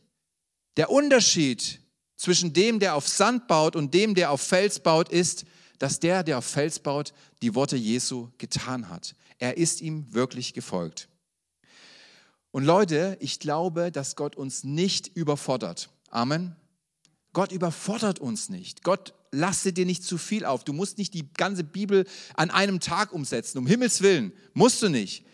Der 0.78 0.90
Unterschied 0.90 1.82
zwischen 2.16 2.54
dem, 2.54 2.80
der 2.80 2.96
auf 2.96 3.08
Sand 3.08 3.48
baut 3.48 3.76
und 3.76 3.94
dem, 3.94 4.16
der 4.16 4.32
auf 4.32 4.42
Fels 4.42 4.80
baut, 4.80 5.10
ist, 5.10 5.46
dass 5.82 6.00
der, 6.00 6.22
der 6.22 6.38
auf 6.38 6.46
Fels 6.46 6.78
baut, 6.78 7.12
die 7.41 7.56
Worte 7.56 7.76
Jesu 7.76 8.30
getan 8.38 8.89
hat. 8.89 9.15
Er 9.39 9.58
ist 9.58 9.82
ihm 9.82 10.13
wirklich 10.13 10.54
gefolgt. 10.54 11.10
Und 12.52 12.65
Leute, 12.65 13.17
ich 13.20 13.39
glaube, 13.39 13.91
dass 13.91 14.15
Gott 14.15 14.36
uns 14.36 14.63
nicht 14.63 15.08
überfordert. 15.15 15.89
Amen. 16.10 16.56
Gott 17.34 17.52
überfordert 17.52 18.20
uns 18.20 18.50
nicht. 18.50 18.84
Gott 18.84 19.15
lasse 19.32 19.74
dir 19.74 19.88
nicht 19.88 20.04
zu 20.04 20.20
viel 20.20 20.46
auf. 20.46 20.63
Du 20.63 20.72
musst 20.72 21.00
nicht 21.00 21.15
die 21.15 21.34
ganze 21.34 21.63
Bibel 21.63 22.06
an 22.36 22.52
einem 22.52 22.80
Tag 22.80 23.12
umsetzen. 23.12 23.58
Um 23.58 23.65
Himmels 23.65 24.02
Willen. 24.02 24.34
Musst 24.54 24.84
du 24.84 24.89
nicht. 24.89 25.26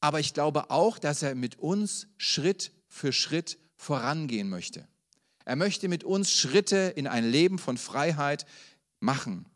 Aber 0.00 0.18
ich 0.18 0.34
glaube 0.34 0.70
auch, 0.70 0.98
dass 0.98 1.22
er 1.22 1.36
mit 1.36 1.60
uns 1.60 2.08
Schritt 2.16 2.72
für 2.88 3.12
Schritt 3.12 3.58
vorangehen 3.76 4.48
möchte. 4.48 4.88
Er 5.44 5.54
möchte 5.56 5.88
mit 5.88 6.02
uns 6.02 6.32
Schritte 6.32 6.92
in 6.96 7.06
ein 7.06 7.30
Leben 7.30 7.58
von 7.58 7.76
Freiheit 7.76 8.46
machen. 9.04 9.46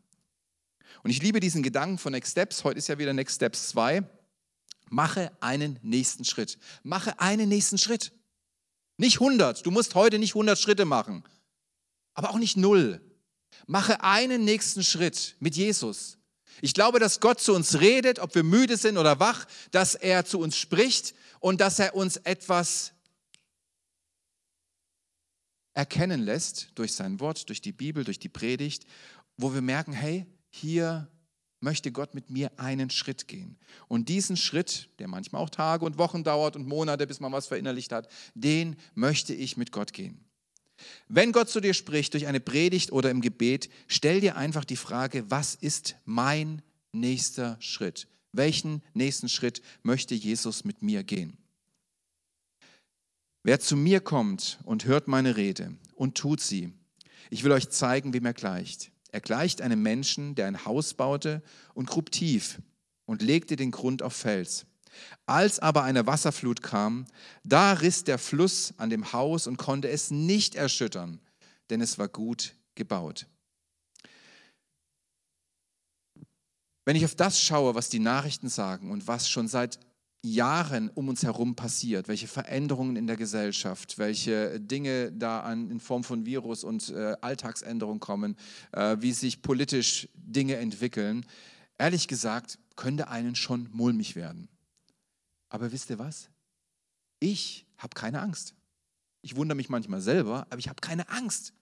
Und 1.03 1.11
ich 1.11 1.23
liebe 1.23 1.41
diesen 1.41 1.63
Gedanken 1.63 1.99
von 1.99 2.13
Next 2.13 2.33
Steps. 2.33 2.65
Heute 2.65 2.79
ist 2.79 2.89
ja 2.89 2.99
wieder 2.99 3.13
Next 3.13 3.37
Steps 3.37 3.69
2. 3.71 4.03
Mache 4.91 5.33
einen 5.41 5.79
nächsten 5.83 6.25
Schritt. 6.25 6.59
Mache 6.83 7.19
einen 7.21 7.49
nächsten 7.49 7.79
Schritt. 7.79 8.13
Nicht 8.97 9.21
100. 9.21 9.65
Du 9.65 9.71
musst 9.71 9.95
heute 9.95 10.19
nicht 10.19 10.33
100 10.33 10.59
Schritte 10.59 10.85
machen. 10.85 11.25
Aber 12.15 12.31
auch 12.31 12.39
nicht 12.39 12.57
null. 12.57 13.01
Mache 13.67 14.03
einen 14.03 14.45
nächsten 14.45 14.83
Schritt 14.83 15.37
mit 15.41 15.57
Jesus. 15.57 16.19
Ich 16.61 16.75
glaube, 16.75 16.99
dass 16.99 17.21
Gott 17.21 17.41
zu 17.41 17.55
uns 17.55 17.81
redet, 17.81 18.19
ob 18.19 18.35
wir 18.35 18.43
müde 18.43 18.77
sind 18.77 18.99
oder 18.99 19.21
wach, 19.21 19.47
dass 19.71 19.95
er 19.95 20.25
zu 20.25 20.41
uns 20.41 20.57
spricht 20.57 21.15
und 21.41 21.61
dass 21.61 21.79
er 21.79 21.95
uns 21.95 22.17
etwas 22.17 22.93
erkennen 25.79 26.23
lässt 26.23 26.73
durch 26.75 26.93
sein 26.95 27.21
Wort, 27.21 27.49
durch 27.49 27.61
die 27.61 27.71
Bibel, 27.71 28.03
durch 28.03 28.19
die 28.19 28.29
Predigt, 28.29 28.85
wo 29.39 29.55
wir 29.55 29.63
merken, 29.63 29.93
hey, 29.93 30.27
hier 30.51 31.09
möchte 31.61 31.91
Gott 31.91 32.15
mit 32.15 32.31
mir 32.31 32.51
einen 32.59 32.91
Schritt 32.91 33.27
gehen. 33.27 33.57
Und 33.89 34.09
diesen 34.09 34.37
Schritt, 34.37 34.91
der 34.99 35.09
manchmal 35.09 35.43
auch 35.43 35.51
Tage 35.51 35.85
und 35.85 35.99
Wochen 35.99 36.25
dauert 36.25 36.57
und 36.57 36.69
Monate, 36.69 37.07
bis 37.07 37.21
man 37.21 37.33
was 37.33 37.47
verinnerlicht 37.47 37.93
hat, 37.93 38.09
den 38.35 38.77
möchte 38.95 39.35
ich 39.35 39.57
mit 39.57 39.73
Gott 39.73 39.93
gehen. 39.93 40.25
Wenn 41.09 41.33
Gott 41.33 41.49
zu 41.49 41.61
dir 41.61 41.75
spricht 41.75 42.15
durch 42.15 42.27
eine 42.27 42.41
Predigt 42.41 42.93
oder 42.93 43.11
im 43.11 43.21
Gebet, 43.21 43.69
stell 43.89 44.21
dir 44.21 44.37
einfach 44.37 44.65
die 44.65 44.77
Frage, 44.77 45.29
was 45.31 45.55
ist 45.55 45.97
mein 46.05 46.63
nächster 46.93 47.57
Schritt? 47.61 48.07
Welchen 48.33 48.83
nächsten 48.95 49.29
Schritt 49.29 49.63
möchte 49.83 50.15
Jesus 50.15 50.65
mit 50.65 50.83
mir 50.83 51.03
gehen? 51.03 51.37
Wer 53.43 53.59
zu 53.59 53.77
mir 53.77 54.01
kommt 54.01 54.59
und 54.65 54.85
hört 54.85 55.09
meine 55.09 55.37
Rede 55.37 55.77
und 55.95 56.17
tut 56.17 56.41
sie, 56.41 56.73
ich 57.31 57.45
will 57.45 57.53
euch 57.53 57.71
zeigen, 57.71 58.13
wem 58.13 58.27
er 58.27 58.35
gleicht. 58.35 58.93
Er 59.11 59.21
gleicht 59.21 59.63
einem 59.63 59.83
Menschen, 59.83 60.35
der 60.35 60.47
ein 60.47 60.65
Haus 60.65 60.95
baute 60.95 61.43
und 61.75 61.89
grub 61.89 62.11
tief 62.11 62.61
und 63.07 63.23
legte 63.23 63.57
den 63.57 63.71
Grund 63.71 64.03
auf 64.03 64.13
Fels. 64.15 64.67
Als 65.27 65.59
aber 65.59 65.83
eine 65.83 66.07
Wasserflut 66.07 66.63
kam, 66.63 67.07
da 67.45 67.73
riss 67.73 68.05
der 68.05 68.19
Fluss 68.19 68.75
an 68.77 68.91
dem 68.91 69.13
Haus 69.13 69.47
und 69.47 69.57
konnte 69.57 69.89
es 69.89 70.11
nicht 70.11 70.55
erschüttern, 70.55 71.21
denn 71.71 71.81
es 71.81 71.99
war 71.99 72.09
gut 72.09 72.55
gebaut. 72.75 73.27
Wenn 76.85 76.97
ich 76.97 77.05
auf 77.05 77.15
das 77.15 77.41
schaue, 77.41 77.75
was 77.75 77.91
die 77.91 77.99
Nachrichten 77.99 78.49
sagen 78.49 78.91
und 78.91 79.07
was 79.07 79.29
schon 79.29 79.47
seit 79.47 79.79
Jahren 80.23 80.91
um 80.91 81.09
uns 81.09 81.23
herum 81.23 81.55
passiert, 81.55 82.09
welche 82.09 82.27
Veränderungen 82.27 82.97
in 82.97 83.07
der 83.07 83.17
Gesellschaft, 83.17 83.99
welche 83.99 84.61
Dinge 84.61 85.13
da 85.13 85.41
an, 85.41 85.71
in 85.71 85.79
Form 85.81 86.03
von 86.03 86.27
Virus 86.27 86.65
und 86.65 86.91
äh, 86.91 87.17
Alltagsänderungen 87.21 88.01
kommen, 88.01 88.37
äh, 88.73 88.97
wie 89.01 89.13
sich 89.13 89.43
politisch 89.43 90.09
Dinge 90.15 90.57
entwickeln, 90.57 91.25
ehrlich 91.79 92.09
gesagt, 92.09 92.59
könnte 92.75 93.09
einen 93.09 93.37
schon 93.37 93.69
mulmig 93.73 94.17
werden. 94.17 94.49
Aber 95.49 95.73
wisst 95.73 95.91
ihr 95.91 95.99
was? 95.99 96.29
Ich 97.21 97.67
habe 97.77 97.95
keine 97.95 98.21
Angst. 98.21 98.55
Ich 99.23 99.37
wundere 99.37 99.57
mich 99.57 99.69
manchmal 99.69 100.01
selber, 100.01 100.47
aber 100.51 100.59
ich 100.59 100.69
habe 100.69 100.81
keine 100.81 101.09
Angst. 101.09 101.53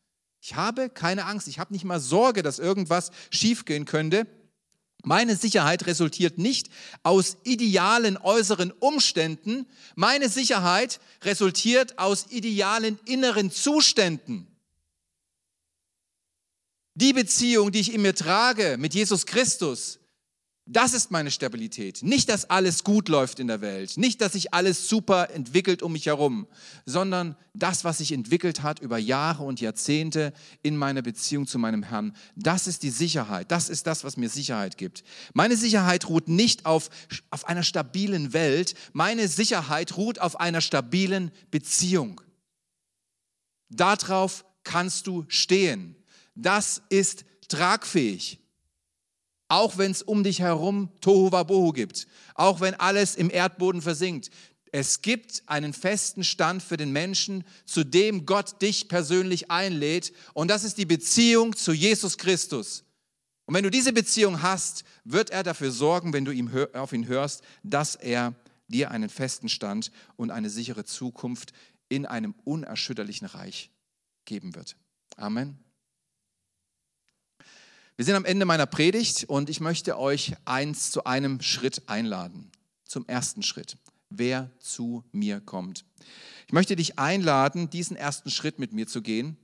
Ich 0.40 0.54
habe 0.54 0.88
keine 0.90 1.24
Angst. 1.24 1.48
Ich 1.48 1.58
habe 1.58 1.72
nicht 1.72 1.84
mal 1.84 2.00
Sorge, 2.00 2.42
dass 2.42 2.58
irgendwas 2.58 3.10
schiefgehen 3.30 3.84
könnte. 3.84 4.26
Meine 5.08 5.36
Sicherheit 5.36 5.86
resultiert 5.86 6.36
nicht 6.36 6.68
aus 7.04 7.36
idealen 7.44 8.16
äußeren 8.16 8.72
Umständen. 8.72 9.64
Meine 9.94 10.28
Sicherheit 10.28 10.98
resultiert 11.22 11.96
aus 12.00 12.26
idealen 12.30 12.98
inneren 13.04 13.52
Zuständen. 13.52 14.48
Die 16.94 17.12
Beziehung, 17.12 17.70
die 17.70 17.78
ich 17.78 17.94
in 17.94 18.02
mir 18.02 18.16
trage 18.16 18.78
mit 18.80 18.94
Jesus 18.94 19.26
Christus, 19.26 20.00
das 20.68 20.94
ist 20.94 21.12
meine 21.12 21.30
Stabilität. 21.30 22.02
Nicht, 22.02 22.28
dass 22.28 22.50
alles 22.50 22.82
gut 22.82 23.08
läuft 23.08 23.38
in 23.38 23.46
der 23.46 23.60
Welt, 23.60 23.96
nicht, 23.96 24.20
dass 24.20 24.32
sich 24.32 24.52
alles 24.52 24.88
super 24.88 25.30
entwickelt 25.30 25.80
um 25.80 25.92
mich 25.92 26.06
herum, 26.06 26.48
sondern 26.84 27.36
das, 27.54 27.84
was 27.84 27.98
sich 27.98 28.10
entwickelt 28.10 28.64
hat 28.64 28.80
über 28.80 28.98
Jahre 28.98 29.44
und 29.44 29.60
Jahrzehnte 29.60 30.32
in 30.62 30.76
meiner 30.76 31.02
Beziehung 31.02 31.46
zu 31.46 31.60
meinem 31.60 31.84
Herrn. 31.84 32.16
Das 32.34 32.66
ist 32.66 32.82
die 32.82 32.90
Sicherheit. 32.90 33.52
Das 33.52 33.68
ist 33.68 33.86
das, 33.86 34.02
was 34.02 34.16
mir 34.16 34.28
Sicherheit 34.28 34.76
gibt. 34.76 35.04
Meine 35.34 35.56
Sicherheit 35.56 36.08
ruht 36.08 36.26
nicht 36.26 36.66
auf, 36.66 36.90
auf 37.30 37.46
einer 37.46 37.62
stabilen 37.62 38.32
Welt. 38.32 38.74
Meine 38.92 39.28
Sicherheit 39.28 39.96
ruht 39.96 40.18
auf 40.18 40.40
einer 40.40 40.60
stabilen 40.60 41.30
Beziehung. 41.52 42.20
Darauf 43.68 44.44
kannst 44.64 45.06
du 45.06 45.24
stehen. 45.28 45.94
Das 46.34 46.82
ist 46.88 47.24
tragfähig. 47.48 48.40
Auch 49.48 49.78
wenn 49.78 49.92
es 49.92 50.02
um 50.02 50.24
dich 50.24 50.40
herum 50.40 50.90
Tohuwabohu 51.00 51.72
gibt, 51.72 52.06
auch 52.34 52.60
wenn 52.60 52.74
alles 52.74 53.14
im 53.14 53.30
Erdboden 53.30 53.80
versinkt. 53.80 54.30
Es 54.72 55.00
gibt 55.00 55.42
einen 55.46 55.72
festen 55.72 56.24
Stand 56.24 56.62
für 56.62 56.76
den 56.76 56.92
Menschen, 56.92 57.44
zu 57.64 57.84
dem 57.84 58.26
Gott 58.26 58.60
dich 58.60 58.88
persönlich 58.88 59.50
einlädt. 59.50 60.12
Und 60.34 60.48
das 60.48 60.64
ist 60.64 60.78
die 60.78 60.84
Beziehung 60.86 61.54
zu 61.56 61.72
Jesus 61.72 62.18
Christus. 62.18 62.84
Und 63.46 63.54
wenn 63.54 63.62
du 63.62 63.70
diese 63.70 63.92
Beziehung 63.92 64.42
hast, 64.42 64.84
wird 65.04 65.30
er 65.30 65.44
dafür 65.44 65.70
sorgen, 65.70 66.12
wenn 66.12 66.24
du 66.24 66.32
ihm 66.32 66.50
auf 66.74 66.92
ihn 66.92 67.06
hörst, 67.06 67.42
dass 67.62 67.94
er 67.94 68.34
dir 68.68 68.90
einen 68.90 69.08
festen 69.08 69.48
Stand 69.48 69.92
und 70.16 70.32
eine 70.32 70.50
sichere 70.50 70.84
Zukunft 70.84 71.52
in 71.88 72.04
einem 72.04 72.34
unerschütterlichen 72.44 73.28
Reich 73.28 73.70
geben 74.24 74.56
wird. 74.56 74.76
Amen. 75.16 75.65
Wir 77.98 78.04
sind 78.04 78.14
am 78.14 78.26
Ende 78.26 78.44
meiner 78.44 78.66
Predigt 78.66 79.24
und 79.24 79.48
ich 79.48 79.60
möchte 79.60 79.98
euch 79.98 80.34
eins 80.44 80.90
zu 80.90 81.04
einem 81.04 81.40
Schritt 81.40 81.88
einladen. 81.88 82.52
Zum 82.84 83.06
ersten 83.08 83.42
Schritt. 83.42 83.78
Wer 84.10 84.50
zu 84.60 85.02
mir 85.12 85.40
kommt. 85.40 85.86
Ich 86.46 86.52
möchte 86.52 86.76
dich 86.76 86.98
einladen, 86.98 87.70
diesen 87.70 87.96
ersten 87.96 88.30
Schritt 88.30 88.58
mit 88.58 88.74
mir 88.74 88.86
zu 88.86 89.00
gehen 89.00 89.38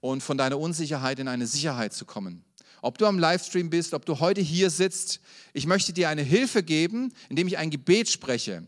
und 0.00 0.22
von 0.22 0.38
deiner 0.38 0.58
Unsicherheit 0.58 1.18
in 1.18 1.28
eine 1.28 1.46
Sicherheit 1.46 1.92
zu 1.92 2.06
kommen. 2.06 2.46
Ob 2.80 2.96
du 2.96 3.04
am 3.04 3.18
Livestream 3.18 3.68
bist, 3.68 3.92
ob 3.92 4.06
du 4.06 4.20
heute 4.20 4.40
hier 4.40 4.70
sitzt, 4.70 5.20
ich 5.52 5.66
möchte 5.66 5.92
dir 5.92 6.08
eine 6.08 6.22
Hilfe 6.22 6.62
geben, 6.62 7.12
indem 7.28 7.46
ich 7.46 7.58
ein 7.58 7.68
Gebet 7.68 8.08
spreche, 8.08 8.66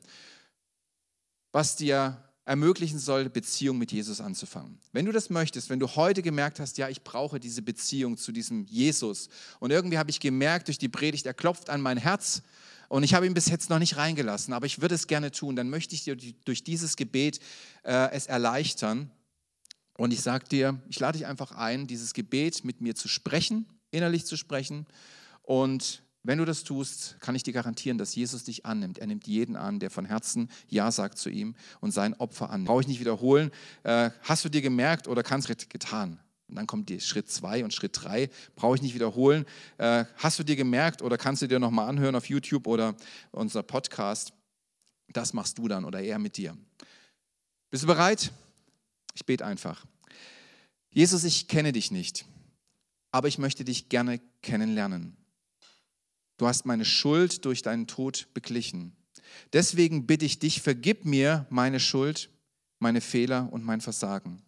was 1.51 1.77
dir 1.77 2.30
ermöglichen 2.51 2.99
soll, 2.99 3.31
Beziehung 3.31 3.79
mit 3.79 3.93
Jesus 3.93 4.21
anzufangen. 4.21 4.81
Wenn 4.91 5.07
du 5.07 5.13
das 5.13 5.31
möchtest, 5.31 5.71
wenn 5.71 5.79
du 5.79 5.87
heute 5.87 6.21
gemerkt 6.21 6.59
hast, 6.59 6.79
ja, 6.79 6.89
ich 6.89 7.05
brauche 7.05 7.39
diese 7.39 7.63
Beziehung 7.63 8.17
zu 8.17 8.33
diesem 8.33 8.65
Jesus. 8.65 9.29
Und 9.61 9.71
irgendwie 9.71 9.99
habe 9.99 10.11
ich 10.11 10.19
gemerkt 10.19 10.67
durch 10.67 10.77
die 10.77 10.89
Predigt, 10.89 11.27
er 11.27 11.35
klopft 11.35 11.71
an 11.71 11.81
mein 11.81 11.97
Herz 11.97 12.43
und 12.89 13.05
ich 13.05 13.15
habe 13.15 13.25
ihn 13.25 13.35
bis 13.35 13.47
jetzt 13.47 13.71
noch 13.71 13.79
nicht 13.79 13.97
reingelassen, 13.97 14.53
aber 14.53 14.67
ich 14.67 14.81
würde 14.81 14.97
es 14.97 15.07
gerne 15.07 15.31
tun, 15.31 15.55
dann 15.55 15.71
möchte 15.71 15.95
ich 15.95 16.03
dir 16.03 16.17
durch 16.17 16.65
dieses 16.65 16.97
Gebet 16.97 17.39
äh, 17.85 18.11
es 18.11 18.27
erleichtern. 18.27 19.13
Und 19.97 20.13
ich 20.13 20.21
sage 20.21 20.49
dir, 20.49 20.83
ich 20.89 20.99
lade 20.99 21.19
dich 21.19 21.29
einfach 21.29 21.53
ein, 21.53 21.87
dieses 21.87 22.15
Gebet 22.15 22.65
mit 22.65 22.81
mir 22.81 22.97
zu 22.97 23.07
sprechen, 23.07 23.67
innerlich 23.93 24.27
zu 24.27 24.37
sprechen 24.37 24.89
und 25.43 26.03
wenn 26.23 26.39
du 26.39 26.45
das 26.45 26.65
tust, 26.65 27.17
kann 27.21 27.35
ich 27.35 27.43
dir 27.43 27.53
garantieren, 27.53 27.97
dass 27.97 28.15
Jesus 28.15 28.45
dich 28.45 28.67
annimmt. 28.67 28.99
Er 28.99 29.07
nimmt 29.07 29.27
jeden 29.27 29.57
an, 29.57 29.81
der 29.81 29.91
von 29.91 30.05
Herzen 30.05 30.51
Ja 30.69 30.93
sagt 30.93 31.19
zu 31.19 31.31
ihm 31.31 31.55
und 31.81 31.93
sein 31.93 32.15
Opfer 32.15 32.51
annimmt. 32.51 32.69
Brauche 32.69 32.83
ich 32.83 32.89
nicht 32.89 33.01
wiederholen. 33.01 33.51
Äh, 33.85 34.11
hast 34.23 34.45
du 34.45 34.49
dir 34.51 34.61
gemerkt 34.61 35.09
oder 35.09 35.23
kannst 35.23 35.49
du 35.49 35.55
getan? 35.69 36.21
Und 36.49 36.57
dann 36.57 36.67
kommt 36.67 36.91
Schritt 37.03 37.31
2 37.31 37.65
und 37.65 37.73
Schritt 37.73 37.93
3. 37.95 38.29
Brauche 38.57 38.75
ich 38.75 38.83
nicht 38.83 38.95
wiederholen. 38.95 39.47
Äh, 39.79 40.05
hast 40.17 40.39
du 40.39 40.43
dir 40.43 40.57
gemerkt 40.57 41.01
oder 41.01 41.17
kannst 41.17 41.43
du 41.43 41.47
dir 41.47 41.59
nochmal 41.59 41.89
anhören 41.89 42.17
auf 42.17 42.29
YouTube 42.29 42.67
oder 42.67 42.97
unser 43.31 43.63
Podcast? 43.63 44.33
Das 45.13 45.33
machst 45.33 45.59
du 45.59 45.69
dann 45.69 45.85
oder 45.85 46.01
er 46.01 46.19
mit 46.19 46.37
dir. 46.37 46.57
Bist 47.71 47.85
du 47.85 47.87
bereit? 47.87 48.33
Ich 49.15 49.25
bete 49.25 49.47
einfach. 49.47 49.87
Jesus, 50.91 51.25
ich 51.25 51.49
kenne 51.49 51.73
dich 51.73 51.91
nicht. 51.91 52.27
aber 53.13 53.29
ich 53.29 53.39
möchte 53.39 53.65
dich 53.65 53.89
gerne 53.89 54.21
kennenlernen. 54.43 55.17
Du 56.41 56.49
hast 56.49 56.65
meine 56.65 56.87
Schuld 56.87 57.45
durch 57.45 57.61
deinen 57.61 57.87
Tod 57.87 58.29
beglichen. 58.33 58.97
Deswegen 59.53 60.07
bitte 60.07 60.25
ich 60.25 60.39
dich, 60.39 60.63
vergib 60.63 61.05
mir 61.05 61.47
meine 61.51 61.79
Schuld, 61.79 62.31
meine 62.79 63.03
Fehler 63.03 63.53
und 63.53 63.63
mein 63.63 63.83
Versagen. 63.83 64.41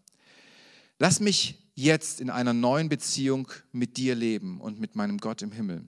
Lass 0.99 1.21
mich 1.21 1.71
jetzt 1.75 2.23
in 2.23 2.31
einer 2.31 2.55
neuen 2.55 2.89
Beziehung 2.89 3.47
mit 3.73 3.99
dir 3.99 4.15
leben 4.15 4.59
und 4.59 4.81
mit 4.81 4.97
meinem 4.97 5.19
Gott 5.19 5.43
im 5.43 5.53
Himmel. 5.53 5.87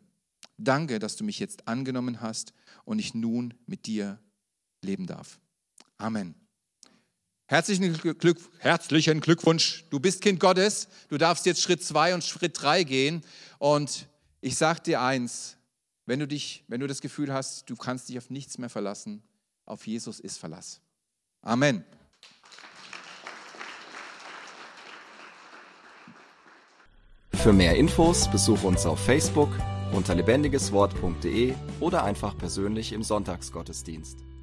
Danke, 0.59 0.99
dass 0.99 1.17
du 1.17 1.25
mich 1.25 1.39
jetzt 1.39 1.67
angenommen 1.67 2.21
hast 2.21 2.53
und 2.85 2.99
ich 2.99 3.15
nun 3.15 3.55
mit 3.65 3.87
dir 3.87 4.19
leben 4.83 5.07
darf. 5.07 5.41
Amen. 5.97 6.35
Herzlichen, 7.47 7.95
Glück, 7.95 8.41
herzlichen 8.59 9.23
Glückwunsch. 9.23 9.87
Du 9.89 10.01
bist 10.01 10.21
Kind 10.21 10.39
Gottes. 10.39 10.87
Du 11.09 11.17
darfst 11.17 11.47
jetzt 11.47 11.63
Schritt 11.63 11.83
zwei 11.83 12.13
und 12.13 12.23
Schritt 12.23 12.61
drei 12.61 12.85
gehen. 12.85 13.23
Und 13.59 14.07
ich 14.43 14.57
sage 14.57 14.83
dir 14.83 15.01
eins, 15.01 15.57
wenn 16.07 16.21
du, 16.21 16.27
dich, 16.27 16.65
wenn 16.69 16.81
du 16.81 16.87
das 16.87 17.01
Gefühl 17.01 17.33
hast, 17.33 17.69
du 17.71 17.77
kannst 17.77 18.09
dich 18.09 18.19
auf 18.19 18.31
nichts 18.31 18.59
mehr 18.59 18.69
verlassen, 18.69 19.23
auf 19.65 19.87
Jesus 19.87 20.21
ist 20.21 20.39
Verlass. 20.39 20.81
Amen. 21.43 21.85
Für 27.33 27.53
mehr 27.53 27.77
Infos 27.77 28.31
besuche 28.31 28.67
uns 28.67 28.87
auf 28.87 28.99
Facebook 29.05 29.51
unter 29.93 30.15
lebendigeswort.de 30.15 31.55
oder 31.81 32.03
einfach 32.05 32.37
persönlich 32.37 32.93
im 32.93 33.03
Sonntagsgottesdienst. 33.03 34.34